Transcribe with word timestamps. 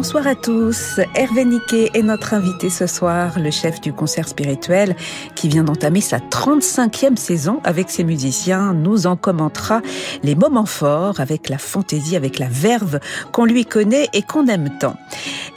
Bonsoir 0.00 0.28
à 0.28 0.36
tous. 0.36 1.00
Hervé 1.16 1.44
Niquet 1.44 1.90
est 1.92 2.04
notre 2.04 2.32
invité 2.32 2.70
ce 2.70 2.86
soir, 2.86 3.40
le 3.40 3.50
chef 3.50 3.80
du 3.80 3.92
concert 3.92 4.28
spirituel 4.28 4.94
qui 5.34 5.48
vient 5.48 5.64
d'entamer 5.64 6.00
sa 6.00 6.18
35e 6.18 7.16
saison 7.16 7.58
avec 7.64 7.90
ses 7.90 8.04
musiciens, 8.04 8.74
nous 8.74 9.08
en 9.08 9.16
commentera 9.16 9.82
les 10.22 10.36
moments 10.36 10.66
forts 10.66 11.18
avec 11.18 11.48
la 11.48 11.58
fantaisie, 11.58 12.14
avec 12.14 12.38
la 12.38 12.46
verve 12.46 13.00
qu'on 13.32 13.44
lui 13.44 13.66
connaît 13.66 14.06
et 14.12 14.22
qu'on 14.22 14.46
aime 14.46 14.70
tant. 14.78 14.94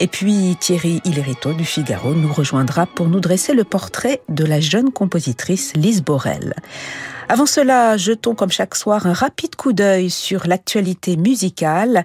Et 0.00 0.08
puis 0.08 0.56
Thierry 0.58 1.00
Hillerito 1.04 1.52
du 1.52 1.64
Figaro 1.64 2.12
nous 2.12 2.32
rejoindra 2.32 2.86
pour 2.86 3.06
nous 3.06 3.20
dresser 3.20 3.54
le 3.54 3.62
portrait 3.62 4.22
de 4.28 4.44
la 4.44 4.58
jeune 4.58 4.90
compositrice 4.90 5.72
Lise 5.76 6.02
Borel. 6.02 6.54
Avant 7.28 7.46
cela, 7.46 7.96
jetons 7.96 8.34
comme 8.34 8.50
chaque 8.50 8.74
soir 8.74 9.06
un 9.06 9.12
rapide 9.12 9.56
coup 9.56 9.72
d'œil 9.72 10.10
sur 10.10 10.46
l'actualité 10.46 11.16
musicale. 11.16 12.04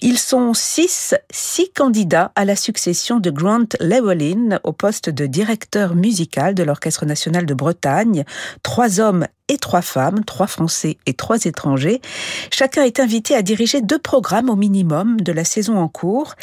Ils 0.00 0.18
sont 0.18 0.54
six, 0.54 1.14
six 1.30 1.70
candidats 1.70 2.32
à 2.34 2.44
la 2.44 2.56
succession 2.56 3.20
de 3.20 3.30
Grant 3.30 3.66
Llewellyn 3.80 4.60
au 4.64 4.72
poste 4.72 5.10
de 5.10 5.26
directeur 5.26 5.94
musical 5.94 6.54
de 6.54 6.62
l'Orchestre 6.62 7.04
national 7.04 7.46
de 7.46 7.54
Bretagne. 7.54 8.24
Trois 8.62 9.00
hommes 9.00 9.26
et 9.48 9.58
trois 9.58 9.82
femmes, 9.82 10.24
trois 10.24 10.46
Français 10.46 10.96
et 11.04 11.12
trois 11.12 11.44
étrangers. 11.44 12.00
Chacun 12.50 12.82
est 12.84 12.98
invité 12.98 13.34
à 13.34 13.42
diriger 13.42 13.82
deux 13.82 13.98
programmes 13.98 14.48
au 14.48 14.56
minimum 14.56 15.20
de 15.20 15.32
la 15.32 15.44
saison 15.44 15.76
en 15.76 15.88
cours. 15.88 16.34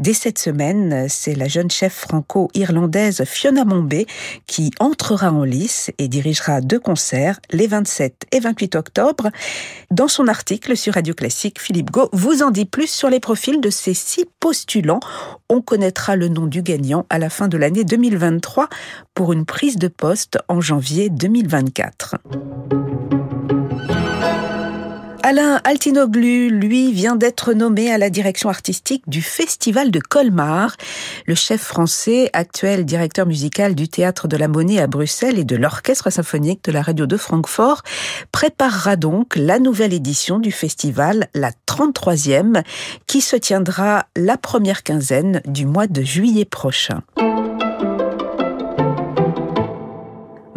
Dès 0.00 0.12
cette 0.12 0.40
semaine, 0.40 1.06
c'est 1.08 1.36
la 1.36 1.46
jeune 1.46 1.70
chef 1.70 1.94
franco-irlandaise 1.94 3.22
Fiona 3.24 3.64
Mombé 3.64 4.06
qui 4.48 4.72
entrera 4.80 5.30
en 5.30 5.44
lice 5.44 5.92
et 5.98 6.08
dirigera 6.08 6.60
deux 6.60 6.80
concerts 6.80 7.38
les 7.50 7.68
27 7.68 8.26
et 8.32 8.40
28 8.40 8.74
octobre. 8.74 9.28
Dans 9.92 10.08
son 10.08 10.26
article 10.26 10.76
sur 10.76 10.94
Radio 10.94 11.14
Classique, 11.14 11.60
Philippe 11.60 11.92
Gau 11.92 12.08
vous 12.12 12.42
en 12.42 12.50
dit 12.50 12.64
plus 12.64 12.90
sur 12.90 13.08
les 13.08 13.20
profils 13.20 13.60
de 13.60 13.70
ces 13.70 13.94
six 13.94 14.26
postulants. 14.40 15.00
On 15.48 15.62
connaîtra 15.62 16.16
le 16.16 16.28
nom 16.28 16.46
du 16.46 16.62
gagnant 16.62 17.06
à 17.08 17.18
la 17.18 17.30
fin 17.30 17.46
de 17.46 17.56
l'année 17.56 17.84
2023 17.84 18.68
pour 19.14 19.32
une 19.32 19.44
prise 19.44 19.76
de 19.76 19.88
poste 19.88 20.38
en 20.48 20.60
janvier 20.60 21.08
2024. 21.08 22.16
Alain 25.28 25.60
Altinoglu, 25.64 26.48
lui, 26.48 26.90
vient 26.90 27.14
d'être 27.14 27.52
nommé 27.52 27.92
à 27.92 27.98
la 27.98 28.08
direction 28.08 28.48
artistique 28.48 29.02
du 29.08 29.20
Festival 29.20 29.90
de 29.90 30.00
Colmar. 30.00 30.74
Le 31.26 31.34
chef 31.34 31.60
français, 31.60 32.30
actuel 32.32 32.86
directeur 32.86 33.26
musical 33.26 33.74
du 33.74 33.88
Théâtre 33.88 34.26
de 34.26 34.38
la 34.38 34.48
Monnaie 34.48 34.80
à 34.80 34.86
Bruxelles 34.86 35.38
et 35.38 35.44
de 35.44 35.54
l'Orchestre 35.54 36.08
symphonique 36.08 36.64
de 36.64 36.72
la 36.72 36.80
Radio 36.80 37.04
de 37.04 37.18
Francfort, 37.18 37.82
préparera 38.32 38.96
donc 38.96 39.36
la 39.36 39.58
nouvelle 39.58 39.92
édition 39.92 40.38
du 40.38 40.50
festival, 40.50 41.28
la 41.34 41.50
33e, 41.66 42.62
qui 43.06 43.20
se 43.20 43.36
tiendra 43.36 44.06
la 44.16 44.38
première 44.38 44.82
quinzaine 44.82 45.42
du 45.44 45.66
mois 45.66 45.88
de 45.88 46.00
juillet 46.00 46.46
prochain. 46.46 47.02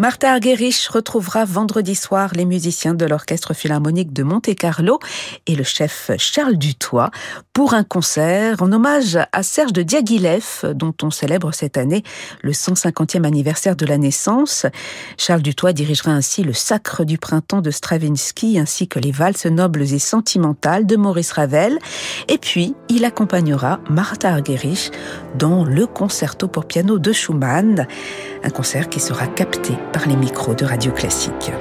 Martha 0.02 0.32
Argerich 0.32 0.88
retrouvera 0.88 1.46
vendredi 1.46 1.94
soir 1.94 2.32
les 2.34 2.46
musiciens 2.46 2.96
de 2.96 3.06
l'Orchestre 3.06 3.54
Philharmonique 3.54 4.12
de 4.12 4.24
Monte-Carlo 4.24 4.98
et 5.46 5.56
le 5.56 5.64
chef 5.64 6.10
Charles 6.18 6.58
Dutoit 6.58 7.12
pour 7.54 7.76
un 7.76 7.84
concert 7.84 8.64
en 8.64 8.72
hommage 8.72 9.20
à 9.32 9.44
Serge 9.44 9.74
de 9.74 9.84
Diaghilev, 9.84 10.74
dont 10.74 10.96
on 11.04 11.12
célèbre 11.12 11.52
cette 11.54 11.78
année 11.78 12.02
le 12.42 12.52
150e 12.52 13.26
anniversaire 13.26 13.76
de 13.76 13.86
la 13.86 14.00
naissance. 14.00 14.66
Charles 15.18 15.44
Dutoit 15.44 15.72
dirigera 15.72 16.10
ainsi 16.10 16.42
le 16.42 16.54
Sacre 16.54 17.04
du 17.04 17.20
printemps 17.20 17.62
de 17.62 17.70
Stravinsky 17.70 18.58
ainsi 18.58 18.88
que 18.88 18.98
les 18.98 19.12
valses 19.12 19.46
nobles 19.46 19.84
et 19.84 20.00
sentimentales 20.00 20.88
de 20.88 20.96
Maurice 20.96 21.34
Ravel. 21.34 21.78
Et 22.28 22.40
puis, 22.40 22.74
il 22.90 23.06
accompagnera 23.06 23.80
Martha 23.88 24.32
Argerich 24.32 24.90
dans 25.38 25.64
le 25.64 25.86
concerto 25.86 26.48
pour 26.48 26.66
piano 26.66 26.98
de 26.98 27.12
Schumann, 27.12 27.86
un 28.44 28.50
concert 28.50 28.90
qui 28.90 29.00
sera 29.00 29.28
capté 29.28 29.74
par 29.92 30.08
les 30.08 30.16
micros 30.16 30.56
de 30.56 30.66
Radio 30.66 30.92
Classique. 30.92 31.52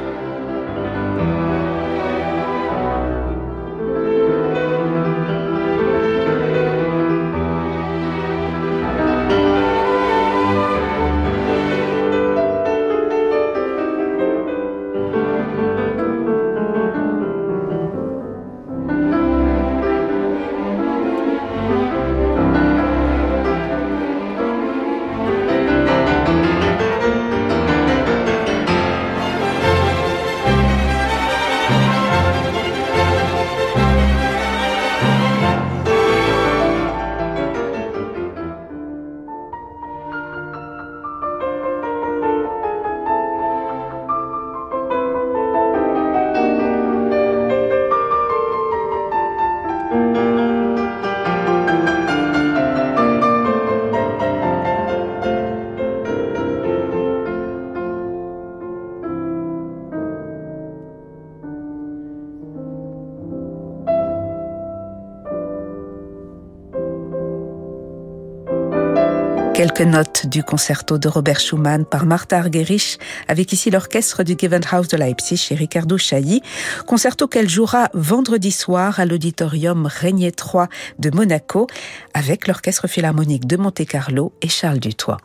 Quelques 69.80 69.94
notes 69.94 70.26
du 70.26 70.42
concerto 70.42 70.98
de 70.98 71.08
Robert 71.08 71.40
Schumann 71.40 71.86
par 71.86 72.04
Martha 72.04 72.36
Argerich 72.36 72.98
avec 73.28 73.50
ici 73.50 73.70
l'orchestre 73.70 74.24
du 74.24 74.36
Gewandhaus 74.38 74.88
de 74.88 74.98
Leipzig 74.98 75.48
et 75.52 75.54
Ricardo 75.54 75.96
Chailly. 75.96 76.42
Concerto 76.86 77.26
qu'elle 77.28 77.48
jouera 77.48 77.88
vendredi 77.94 78.50
soir 78.50 79.00
à 79.00 79.06
l'auditorium 79.06 79.86
Régnier 79.86 80.32
3 80.32 80.68
de 80.98 81.10
Monaco 81.16 81.66
avec 82.12 82.46
l'orchestre 82.46 82.88
philharmonique 82.88 83.46
de 83.46 83.56
Monte-Carlo 83.56 84.34
et 84.42 84.50
Charles 84.50 84.80
Dutoit. 84.80 85.16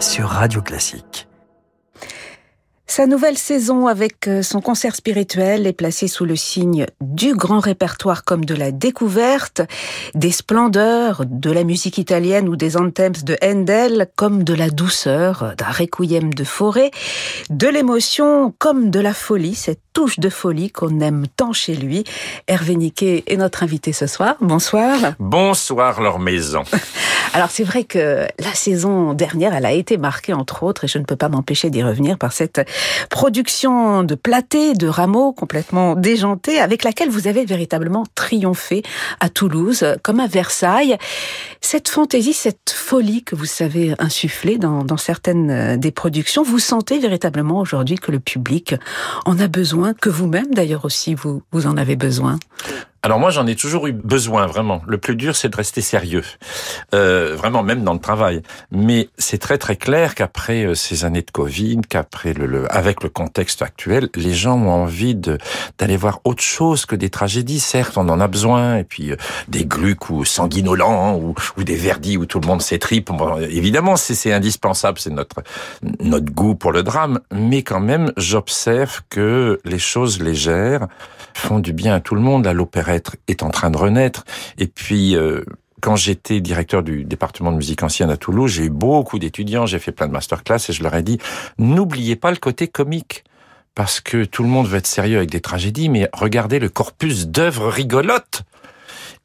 Sur 0.00 0.26
Radio 0.26 0.62
Classique. 0.62 1.29
Sa 2.90 3.06
nouvelle 3.06 3.38
saison 3.38 3.86
avec 3.86 4.26
euh, 4.26 4.42
son 4.42 4.60
concert 4.60 4.96
spirituel 4.96 5.68
est 5.68 5.72
placée 5.72 6.08
sous 6.08 6.24
le 6.24 6.34
signe 6.34 6.86
du 7.00 7.36
grand 7.36 7.60
répertoire 7.60 8.24
comme 8.24 8.44
de 8.44 8.56
la 8.56 8.72
découverte, 8.72 9.62
des 10.16 10.32
splendeurs 10.32 11.22
de 11.24 11.52
la 11.52 11.62
musique 11.62 11.98
italienne 11.98 12.48
ou 12.48 12.56
des 12.56 12.76
anthems 12.76 13.22
de 13.22 13.36
Handel 13.44 14.08
comme 14.16 14.42
de 14.42 14.54
la 14.54 14.70
douceur 14.70 15.54
d'un 15.56 15.70
requiem 15.70 16.34
de 16.34 16.42
forêt, 16.42 16.90
de 17.48 17.68
l'émotion 17.68 18.52
comme 18.58 18.90
de 18.90 18.98
la 18.98 19.14
folie, 19.14 19.54
cette 19.54 19.78
touche 19.92 20.18
de 20.18 20.28
folie 20.28 20.72
qu'on 20.72 20.98
aime 20.98 21.26
tant 21.36 21.52
chez 21.52 21.76
lui. 21.76 22.02
Hervé 22.48 22.74
Niquet 22.74 23.22
est 23.28 23.36
notre 23.36 23.62
invité 23.62 23.92
ce 23.92 24.08
soir. 24.08 24.34
Bonsoir. 24.40 24.96
Bonsoir 25.20 26.00
leur 26.00 26.18
maison. 26.18 26.64
Alors 27.34 27.50
c'est 27.50 27.64
vrai 27.64 27.84
que 27.84 28.26
la 28.40 28.54
saison 28.54 29.12
dernière, 29.12 29.54
elle 29.54 29.66
a 29.66 29.72
été 29.72 29.96
marquée 29.96 30.32
entre 30.32 30.64
autres, 30.64 30.84
et 30.84 30.88
je 30.88 30.98
ne 30.98 31.04
peux 31.04 31.16
pas 31.16 31.28
m'empêcher 31.28 31.70
d'y 31.70 31.82
revenir, 31.82 32.18
par 32.18 32.32
cette 32.32 32.60
production 33.08 34.02
de 34.02 34.14
Platé, 34.14 34.74
de 34.74 34.86
Rameau, 34.86 35.32
complètement 35.32 35.94
déjantée, 35.94 36.58
avec 36.60 36.84
laquelle 36.84 37.10
vous 37.10 37.26
avez 37.28 37.44
véritablement 37.44 38.04
triomphé 38.14 38.82
à 39.20 39.28
Toulouse, 39.28 39.84
comme 40.02 40.20
à 40.20 40.26
Versailles. 40.26 40.96
Cette 41.60 41.88
fantaisie, 41.88 42.32
cette 42.32 42.70
folie 42.70 43.22
que 43.22 43.34
vous 43.34 43.46
savez 43.46 43.94
insuffler 43.98 44.58
dans, 44.58 44.84
dans 44.84 44.96
certaines 44.96 45.50
euh, 45.50 45.76
des 45.76 45.90
productions, 45.90 46.42
vous 46.42 46.58
sentez 46.58 46.98
véritablement 46.98 47.58
aujourd'hui 47.58 47.96
que 47.96 48.10
le 48.10 48.20
public 48.20 48.74
en 49.24 49.38
a 49.38 49.48
besoin, 49.48 49.94
que 49.94 50.08
vous-même 50.08 50.52
d'ailleurs 50.52 50.84
aussi, 50.84 51.14
vous, 51.14 51.42
vous 51.52 51.66
en 51.66 51.76
avez 51.76 51.96
besoin? 51.96 52.38
Alors 53.02 53.18
moi, 53.18 53.30
j'en 53.30 53.46
ai 53.46 53.56
toujours 53.56 53.86
eu 53.86 53.92
besoin, 53.92 54.46
vraiment. 54.46 54.82
Le 54.86 54.98
plus 54.98 55.16
dur, 55.16 55.34
c'est 55.34 55.48
de 55.48 55.56
rester 55.56 55.80
sérieux, 55.80 56.24
euh, 56.94 57.34
vraiment, 57.34 57.62
même 57.62 57.82
dans 57.82 57.94
le 57.94 57.98
travail. 57.98 58.42
Mais 58.72 59.08
c'est 59.16 59.38
très 59.38 59.56
très 59.56 59.76
clair 59.76 60.14
qu'après 60.14 60.64
euh, 60.66 60.74
ces 60.74 61.06
années 61.06 61.22
de 61.22 61.30
Covid, 61.30 61.80
qu'après 61.88 62.34
le, 62.34 62.70
avec 62.74 63.02
le 63.02 63.08
contexte 63.08 63.62
actuel, 63.62 64.10
les 64.16 64.34
gens 64.34 64.58
ont 64.58 64.70
envie 64.70 65.14
d'aller 65.14 65.96
voir 65.96 66.20
autre 66.24 66.42
chose 66.42 66.84
que 66.84 66.94
des 66.94 67.08
tragédies. 67.08 67.60
Certes, 67.60 67.96
on 67.96 68.08
en 68.10 68.20
a 68.20 68.28
besoin, 68.28 68.76
et 68.76 68.84
puis 68.84 69.12
euh, 69.12 69.16
des 69.48 69.64
gluques 69.64 70.10
ou 70.10 70.26
sanguinolents 70.26 71.16
ou, 71.16 71.34
ou 71.56 71.64
des 71.64 71.76
verdis 71.76 72.18
où 72.18 72.26
tout 72.26 72.40
le 72.40 72.46
monde 72.46 72.60
s'étripe. 72.60 73.10
Bon, 73.10 73.38
évidemment, 73.38 73.96
c'est 73.96 74.32
indispensable, 74.32 74.98
c'est 74.98 75.10
notre 75.10 75.42
notre 76.00 76.30
goût 76.32 76.54
pour 76.54 76.72
le 76.72 76.82
drame. 76.82 77.20
Mais 77.32 77.62
quand 77.62 77.80
même, 77.80 78.12
j'observe 78.18 79.00
que 79.08 79.58
les 79.64 79.78
choses 79.78 80.20
légères 80.20 80.86
font 81.34 81.60
du 81.60 81.72
bien 81.72 81.94
à 81.94 82.00
tout 82.00 82.14
le 82.14 82.20
monde. 82.20 82.46
À 82.46 82.52
l'opéra 82.52 82.89
est 82.94 83.42
en 83.42 83.50
train 83.50 83.70
de 83.70 83.76
renaître. 83.76 84.24
Et 84.58 84.66
puis, 84.66 85.16
euh, 85.16 85.42
quand 85.80 85.96
j'étais 85.96 86.40
directeur 86.40 86.82
du 86.82 87.04
département 87.04 87.52
de 87.52 87.56
musique 87.56 87.82
ancienne 87.82 88.10
à 88.10 88.16
Toulouse, 88.16 88.52
j'ai 88.52 88.64
eu 88.64 88.70
beaucoup 88.70 89.18
d'étudiants, 89.18 89.66
j'ai 89.66 89.78
fait 89.78 89.92
plein 89.92 90.06
de 90.06 90.12
masterclass 90.12 90.58
et 90.68 90.72
je 90.72 90.82
leur 90.82 90.94
ai 90.94 91.02
dit, 91.02 91.18
n'oubliez 91.58 92.16
pas 92.16 92.30
le 92.30 92.36
côté 92.36 92.68
comique. 92.68 93.24
Parce 93.74 94.00
que 94.00 94.24
tout 94.24 94.42
le 94.42 94.48
monde 94.48 94.66
veut 94.66 94.78
être 94.78 94.86
sérieux 94.86 95.18
avec 95.18 95.30
des 95.30 95.40
tragédies, 95.40 95.88
mais 95.88 96.08
regardez 96.12 96.58
le 96.58 96.68
corpus 96.68 97.28
d'œuvres 97.28 97.68
rigolotes. 97.68 98.42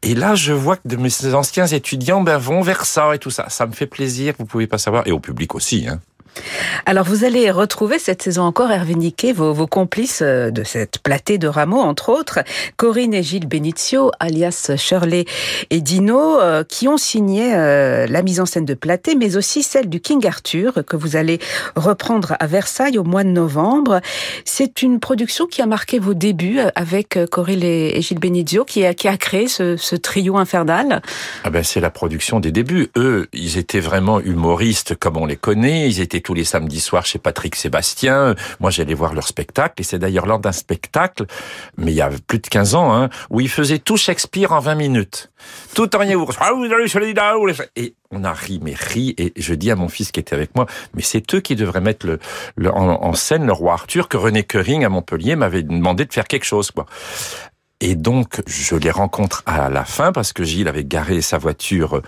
Et 0.04 0.14
là, 0.14 0.36
je 0.36 0.54
vois 0.54 0.78
que 0.78 0.88
de 0.88 0.98
mes 0.98 1.34
anciens 1.34 1.66
étudiants 1.66 2.22
ben, 2.22 2.38
vont 2.38 2.62
vers 2.62 2.86
ça 2.86 3.16
et 3.16 3.20
tout 3.20 3.32
ça. 3.32 3.50
Ça 3.50 3.66
me 3.66 3.72
fait 3.72 3.88
plaisir, 3.88 4.36
vous 4.38 4.46
pouvez 4.46 4.68
pas 4.68 4.78
savoir. 4.78 5.08
Et 5.08 5.12
au 5.12 5.20
public 5.20 5.56
aussi. 5.56 5.88
Hein. 5.88 6.00
Alors 6.86 7.06
vous 7.06 7.24
allez 7.24 7.50
retrouver 7.52 8.00
cette 8.00 8.22
saison 8.22 8.44
encore, 8.44 8.72
Hervé 8.72 8.96
Niquet, 8.96 9.34
vos, 9.34 9.68
complices 9.68 10.22
euh, 10.22 10.52
de 10.52 10.64
cette 10.64 11.00
platée 11.00 11.38
de 11.38 11.48
rameaux, 11.48 11.80
entre 11.80 12.10
autres, 12.10 12.40
Corinne 12.78 13.14
et 13.14 13.24
Gilles 13.24 13.48
Benizio, 13.48 14.12
alias 14.20 14.72
Shirley 14.78 15.26
et 15.70 15.82
Dino, 15.82 16.40
euh, 16.40 16.64
qui 16.64 16.88
ont 16.88 16.98
signé 16.98 17.54
euh, 17.56 18.06
la 18.08 18.22
mise 18.22 18.40
en 18.40 18.46
scène 18.46 18.66
de 18.66 18.74
platée, 18.74 19.16
mais 19.16 19.38
aussi 19.38 19.64
celle 19.64 19.90
du 19.90 20.00
King 20.00 20.26
Arthur, 20.28 20.74
que 20.86 20.96
vous 20.96 21.16
allez 21.16 21.40
reprendre 21.76 22.36
à 22.40 22.48
Versailles 22.48 22.98
au 22.98 23.04
mois 23.04 23.24
de 23.24 23.30
novembre. 23.30 24.02
C'est 24.44 24.82
une 24.82 25.00
production 25.00 25.48
qui 25.48 25.62
a 25.62 25.66
marqué 25.66 26.00
vos 26.00 26.14
débuts 26.14 26.60
avec 26.76 27.18
Corinne 27.32 27.64
et 27.64 28.02
Gilles 28.02 28.20
Benizio, 28.20 28.66
qui 28.66 28.86
a, 28.86 28.94
qui 28.94 29.08
a 29.08 29.18
créé 29.18 29.48
ce, 29.48 29.78
ce 29.78 29.96
trio 29.96 30.38
infernal. 30.38 31.02
Ah 31.44 31.50
ben 31.50 31.64
c'est 31.64 31.80
la 31.80 31.90
production 31.90 32.40
des 32.40 32.52
débuts. 32.52 32.90
Eux, 32.96 33.28
ils 33.34 33.58
étaient 33.58 33.80
vraiment 33.80 34.20
humoristes 34.20 34.96
comme 34.96 35.18
on 35.18 35.26
les 35.26 35.36
connaît, 35.36 35.90
ils 35.90 36.02
étaient 36.02 36.22
tous 36.26 36.34
les 36.34 36.44
samedis 36.44 36.82
soirs 36.82 37.06
chez 37.06 37.20
Patrick 37.20 37.56
Sébastien. 37.56 38.36
Moi, 38.60 38.72
j'allais 38.72 38.96
voir 38.96 39.14
leur 39.14 39.28
spectacle. 39.28 39.76
Et 39.78 39.84
c'est 39.84 40.00
d'ailleurs 40.00 40.26
lors 40.26 40.40
d'un 40.40 40.52
spectacle, 40.52 41.26
mais 41.78 41.92
il 41.92 41.96
y 41.96 42.02
a 42.02 42.10
plus 42.28 42.40
de 42.40 42.48
15 42.48 42.76
ans, 42.76 42.94
hein, 42.94 43.10
où 43.30 43.40
ils 43.40 43.50
faisaient 43.50 43.78
tout 43.78 43.96
Shakespeare 43.96 44.52
en 44.52 44.60
20 44.60 44.76
minutes. 44.76 45.32
Tout 45.76 45.96
en 45.96 46.00
rien 46.00 46.18
Et 47.76 47.94
on 48.10 48.24
a 48.24 48.34
ri, 48.34 48.60
mais 48.62 48.74
ri. 48.74 49.14
Et 49.20 49.34
je 49.38 49.54
dis 49.54 49.70
à 49.70 49.76
mon 49.76 49.88
fils 49.88 50.12
qui 50.12 50.20
était 50.20 50.36
avec 50.36 50.56
moi, 50.56 50.66
mais 50.96 51.04
c'est 51.04 51.34
eux 51.36 51.40
qui 51.40 51.56
devraient 51.56 51.80
mettre 51.80 52.08
le, 52.08 52.72
en, 52.72 53.14
scène 53.14 53.46
le 53.46 53.54
roi 53.54 53.74
Arthur 53.74 54.10
que 54.10 54.18
René 54.18 54.42
Coering 54.42 54.84
à 54.84 54.90
Montpellier 54.90 55.36
m'avait 55.36 55.64
demandé 55.64 56.06
de 56.06 56.14
faire 56.14 56.28
quelque 56.28 56.46
chose, 56.46 56.72
quoi. 56.72 56.88
Et 57.82 57.96
donc, 57.96 58.42
je 58.48 58.76
les 58.78 58.90
rencontre 58.90 59.44
à 59.46 59.70
la 59.70 59.86
fin 59.86 60.12
parce 60.12 60.34
que 60.34 60.44
Gilles 60.44 60.70
avait 60.70 60.86
garé 60.86 61.22
sa 61.22 61.38
voiture 61.38 62.02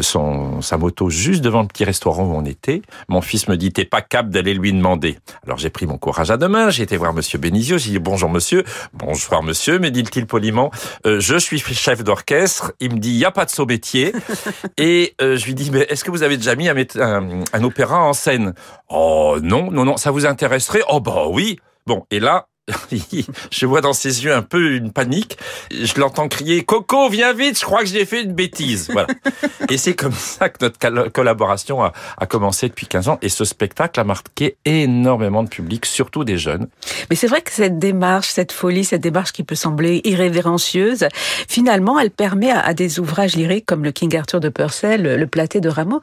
son, 0.00 0.62
sa 0.62 0.76
moto 0.76 1.10
juste 1.10 1.42
devant 1.42 1.62
le 1.62 1.68
petit 1.68 1.84
restaurant 1.84 2.24
où 2.24 2.34
on 2.34 2.44
était. 2.44 2.82
Mon 3.08 3.20
fils 3.20 3.48
me 3.48 3.56
dit, 3.56 3.72
t'es 3.72 3.84
pas 3.84 4.00
capable 4.00 4.30
d'aller 4.30 4.54
lui 4.54 4.72
demander. 4.72 5.18
Alors 5.44 5.58
j'ai 5.58 5.70
pris 5.70 5.86
mon 5.86 5.98
courage 5.98 6.30
à 6.30 6.36
deux 6.36 6.48
mains, 6.48 6.70
j'ai 6.70 6.82
été 6.84 6.96
voir 6.96 7.12
monsieur 7.12 7.38
Benizio, 7.38 7.78
j'ai 7.78 7.90
dit, 7.90 7.98
bonjour 7.98 8.30
monsieur, 8.30 8.64
bonjour 8.92 9.42
monsieur, 9.42 9.78
me 9.78 9.90
dit-il 9.90 10.26
poliment, 10.26 10.70
euh, 11.06 11.20
je 11.20 11.36
suis 11.36 11.58
chef 11.58 12.04
d'orchestre, 12.04 12.72
il 12.80 12.94
me 12.94 12.98
dit, 12.98 13.10
il 13.10 13.18
y 13.18 13.24
a 13.24 13.30
pas 13.30 13.44
de 13.44 13.50
saut 13.50 13.66
métier. 13.66 14.12
Et 14.78 15.14
euh, 15.20 15.36
je 15.36 15.46
lui 15.46 15.54
dis, 15.54 15.70
mais 15.70 15.86
est-ce 15.88 16.04
que 16.04 16.10
vous 16.10 16.22
avez 16.22 16.36
déjà 16.36 16.54
mis 16.54 16.68
un, 16.68 16.76
un, 16.98 17.44
un 17.52 17.64
opéra 17.64 18.02
en 18.02 18.12
scène? 18.12 18.54
Oh 18.88 19.38
non, 19.42 19.70
non, 19.70 19.84
non, 19.84 19.96
ça 19.96 20.10
vous 20.10 20.26
intéresserait? 20.26 20.82
Oh 20.88 21.00
bah 21.00 21.24
oui. 21.28 21.58
Bon, 21.86 22.06
et 22.10 22.20
là, 22.20 22.46
je 23.50 23.66
vois 23.66 23.80
dans 23.80 23.92
ses 23.92 24.24
yeux 24.24 24.32
un 24.32 24.42
peu 24.42 24.76
une 24.76 24.92
panique. 24.92 25.36
Je 25.72 25.98
l'entends 25.98 26.28
crier 26.28 26.62
Coco, 26.62 27.08
viens 27.08 27.32
vite, 27.32 27.58
je 27.58 27.64
crois 27.64 27.80
que 27.80 27.86
j'ai 27.86 28.04
fait 28.04 28.22
une 28.22 28.34
bêtise. 28.34 28.88
Voilà. 28.92 29.08
et 29.68 29.76
c'est 29.76 29.94
comme 29.94 30.12
ça 30.12 30.48
que 30.48 30.64
notre 30.64 31.08
collaboration 31.08 31.82
a, 31.82 31.92
a, 32.18 32.26
commencé 32.26 32.68
depuis 32.68 32.86
15 32.86 33.08
ans. 33.08 33.18
Et 33.20 33.28
ce 33.30 33.44
spectacle 33.44 33.98
a 33.98 34.04
marqué 34.04 34.56
énormément 34.64 35.42
de 35.42 35.48
public, 35.48 35.86
surtout 35.86 36.22
des 36.22 36.38
jeunes. 36.38 36.68
Mais 37.10 37.16
c'est 37.16 37.26
vrai 37.26 37.42
que 37.42 37.50
cette 37.50 37.80
démarche, 37.80 38.28
cette 38.28 38.52
folie, 38.52 38.84
cette 38.84 39.00
démarche 39.00 39.32
qui 39.32 39.42
peut 39.42 39.56
sembler 39.56 40.00
irrévérencieuse, 40.04 41.08
finalement, 41.48 41.98
elle 41.98 42.12
permet 42.12 42.52
à, 42.52 42.74
des 42.74 43.00
ouvrages 43.00 43.34
lyriques 43.34 43.66
comme 43.66 43.82
le 43.82 43.90
King 43.90 44.16
Arthur 44.16 44.38
de 44.38 44.48
Purcell, 44.48 45.02
le, 45.02 45.26
Platé 45.26 45.60
de 45.60 45.68
Rameau, 45.68 46.00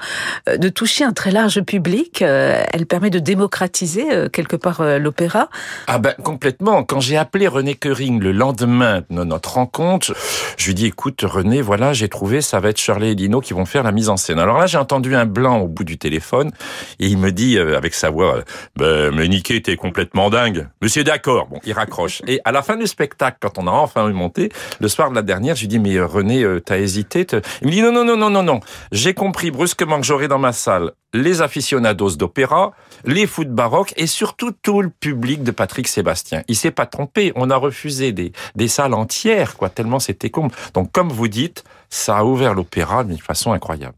euh, 0.49 0.57
de 0.57 0.67
toucher 0.67 1.05
un 1.05 1.13
très 1.13 1.31
large 1.31 1.61
public. 1.61 2.21
Euh, 2.21 2.61
elle 2.73 2.85
permet 2.85 3.11
de 3.11 3.19
démocratiser 3.19 4.11
euh, 4.11 4.27
quelque 4.27 4.57
part 4.57 4.83
l'opéra. 4.99 5.49
Ah 5.87 5.99
ben 5.99 6.13
complètement 6.21 6.48
quand 6.57 6.99
j'ai 6.99 7.17
appelé 7.17 7.47
René 7.47 7.75
Coering 7.75 8.19
le 8.19 8.31
lendemain 8.31 9.01
de 9.09 9.23
notre 9.23 9.53
rencontre, 9.53 10.13
je 10.57 10.67
lui 10.67 10.73
dis 10.73 10.85
écoute 10.85 11.21
René, 11.23 11.61
voilà, 11.61 11.93
j'ai 11.93 12.09
trouvé, 12.09 12.41
ça 12.41 12.59
va 12.59 12.69
être 12.69 12.79
Shirley 12.79 13.11
et 13.11 13.15
Dino 13.15 13.41
qui 13.41 13.53
vont 13.53 13.65
faire 13.65 13.83
la 13.83 13.91
mise 13.91 14.09
en 14.09 14.17
scène. 14.17 14.39
Alors 14.39 14.57
là, 14.57 14.67
j'ai 14.67 14.77
entendu 14.77 15.15
un 15.15 15.25
blanc 15.25 15.59
au 15.59 15.67
bout 15.67 15.83
du 15.83 15.97
téléphone 15.97 16.51
et 16.99 17.07
il 17.07 17.17
me 17.17 17.31
dit 17.31 17.57
euh, 17.57 17.77
avec 17.77 17.93
sa 17.93 18.09
voix, 18.09 18.43
ben, 18.75 19.11
mais 19.11 19.27
Niquet, 19.27 19.61
t'es 19.61 19.75
complètement 19.75 20.29
dingue. 20.29 20.67
Monsieur 20.81 21.03
d'accord. 21.03 21.47
Bon, 21.47 21.59
il 21.65 21.73
raccroche. 21.73 22.21
Et 22.27 22.39
à 22.45 22.51
la 22.51 22.61
fin 22.61 22.77
du 22.77 22.87
spectacle, 22.87 23.37
quand 23.41 23.57
on 23.57 23.67
a 23.67 23.71
enfin 23.71 24.07
eu 24.09 24.13
monté, 24.13 24.49
le 24.79 24.87
soir 24.87 25.09
de 25.09 25.15
la 25.15 25.21
dernière, 25.21 25.55
je 25.55 25.61
lui 25.61 25.67
dis 25.67 25.79
mais 25.79 25.95
euh, 25.95 26.05
René, 26.05 26.43
euh, 26.43 26.59
t'as 26.59 26.77
hésité 26.77 27.25
Il 27.61 27.67
me 27.67 27.71
dit 27.71 27.81
non, 27.81 27.91
non, 27.91 28.05
non, 28.05 28.17
non, 28.17 28.29
non, 28.29 28.43
non. 28.43 28.59
J'ai 28.91 29.13
compris 29.13 29.51
brusquement 29.51 29.99
que 29.99 30.05
j'aurais 30.05 30.27
dans 30.27 30.39
ma 30.39 30.51
salle 30.51 30.91
les 31.13 31.41
aficionados 31.41 32.15
d'opéra, 32.15 32.73
les 33.05 33.27
foot 33.27 33.49
baroques 33.49 33.93
et 33.97 34.07
surtout 34.07 34.51
tout 34.51 34.81
le 34.81 34.89
public 34.89 35.43
de 35.43 35.51
Patrick 35.51 35.87
Sébastien. 35.87 36.43
Il 36.47 36.55
s'est 36.55 36.71
pas 36.71 36.85
trompé, 36.85 37.31
on 37.35 37.49
a 37.49 37.55
refusé 37.55 38.11
des, 38.11 38.31
des 38.55 38.67
salles 38.67 38.93
entières, 38.93 39.57
quoi, 39.57 39.69
tellement 39.69 39.99
c'était 39.99 40.29
con. 40.29 40.49
Donc 40.73 40.91
comme 40.91 41.09
vous 41.09 41.27
dites, 41.27 41.63
ça 41.89 42.17
a 42.17 42.23
ouvert 42.23 42.53
l'opéra 42.53 43.03
d'une 43.03 43.17
façon 43.17 43.51
incroyable. 43.53 43.95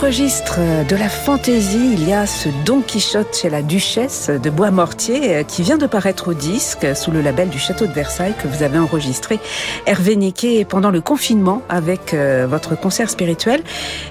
Le 0.00 0.06
registre 0.06 0.58
de 0.88 0.96
la 0.96 1.08
fantaisie, 1.08 1.92
il 1.94 2.08
y 2.08 2.12
a 2.12 2.26
ce 2.26 2.48
Don 2.64 2.80
Quichotte 2.80 3.34
chez 3.34 3.48
la 3.48 3.62
Duchesse 3.62 4.30
de 4.30 4.50
Bois-Mortier 4.50 5.44
qui 5.46 5.62
vient 5.62 5.78
de 5.78 5.86
paraître 5.86 6.28
au 6.28 6.34
disque 6.34 6.94
sous 6.94 7.10
le 7.10 7.22
label 7.22 7.48
du 7.48 7.58
Château 7.58 7.86
de 7.86 7.92
Versailles 7.92 8.34
que 8.42 8.48
vous 8.48 8.62
avez 8.62 8.78
enregistré, 8.78 9.38
Hervé 9.86 10.16
Niquet, 10.16 10.66
pendant 10.68 10.90
le 10.90 11.00
confinement 11.00 11.62
avec 11.68 12.12
euh, 12.12 12.46
votre 12.48 12.78
concert 12.78 13.08
spirituel. 13.08 13.62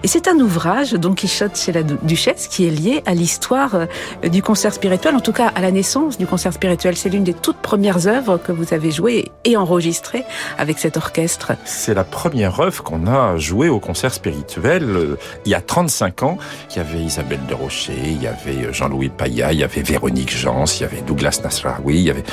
Et 0.03 0.07
c'est 0.07 0.27
un 0.27 0.39
ouvrage, 0.39 0.93
Don 0.93 1.13
Quichotte 1.13 1.57
chez 1.57 1.71
la 1.71 1.83
Duchesse, 1.83 2.47
qui 2.47 2.65
est 2.65 2.71
lié 2.71 3.03
à 3.05 3.13
l'histoire 3.13 3.75
euh, 3.75 4.29
du 4.29 4.41
concert 4.41 4.73
spirituel, 4.73 5.15
en 5.15 5.19
tout 5.19 5.33
cas 5.33 5.51
à 5.55 5.61
la 5.61 5.71
naissance 5.71 6.17
du 6.17 6.25
concert 6.25 6.53
spirituel. 6.53 6.95
C'est 6.95 7.09
l'une 7.09 7.23
des 7.23 7.33
toutes 7.33 7.57
premières 7.57 8.07
œuvres 8.07 8.37
que 8.37 8.51
vous 8.51 8.73
avez 8.73 8.91
jouées 8.91 9.31
et 9.43 9.55
enregistrées 9.57 10.23
avec 10.57 10.79
cet 10.79 10.97
orchestre. 10.97 11.51
C'est 11.65 11.93
la 11.93 12.03
première 12.03 12.59
œuvre 12.59 12.81
qu'on 12.81 13.07
a 13.07 13.37
jouée 13.37 13.69
au 13.69 13.79
concert 13.79 14.13
spirituel 14.13 14.83
euh, 14.83 15.17
il 15.45 15.51
y 15.51 15.55
a 15.55 15.61
35 15.75 16.23
ans, 16.23 16.37
il 16.69 16.77
y 16.77 16.79
avait 16.79 17.01
Isabelle 17.01 17.45
de 17.49 17.53
Rocher, 17.53 17.91
il 18.05 18.23
y 18.23 18.27
avait 18.27 18.71
Jean-Louis 18.71 19.09
Paya, 19.09 19.51
il 19.51 19.59
y 19.59 19.63
avait 19.65 19.81
Véronique 19.81 20.33
Jans, 20.33 20.63
il 20.63 20.83
y 20.83 20.85
avait 20.85 21.01
Douglas 21.01 21.41
Nasraoui, 21.43 21.97
il 21.97 22.03
y 22.03 22.09
avait... 22.09 22.23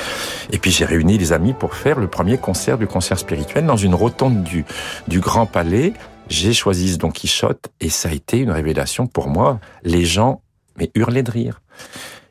Et 0.53 0.59
puis 0.59 0.71
j'ai 0.71 0.85
réuni 0.85 1.19
les 1.19 1.33
amis 1.33 1.53
pour 1.53 1.75
faire 1.75 1.99
le 1.99 2.07
premier 2.07 2.39
concert 2.39 2.79
du 2.79 2.87
concert 2.87 3.19
spirituel 3.19 3.67
dans 3.67 3.77
une 3.77 3.97
rotonde 3.97 4.45
du, 4.45 4.65
du 5.09 5.19
Grand 5.19 5.47
Palais. 5.47 5.93
J'ai 6.29 6.53
choisi 6.53 6.97
Don 6.99 7.11
Quichotte 7.11 7.65
et 7.81 7.89
ça 7.91 8.11
a 8.11 8.13
été 8.13 8.39
une 8.39 8.53
révélation 8.53 9.09
pour 9.09 9.27
moi. 9.27 9.59
Les 9.83 10.05
gens, 10.05 10.41
mais 10.79 10.93
hurlaient 10.95 11.25
de 11.25 11.33
rire. 11.33 11.63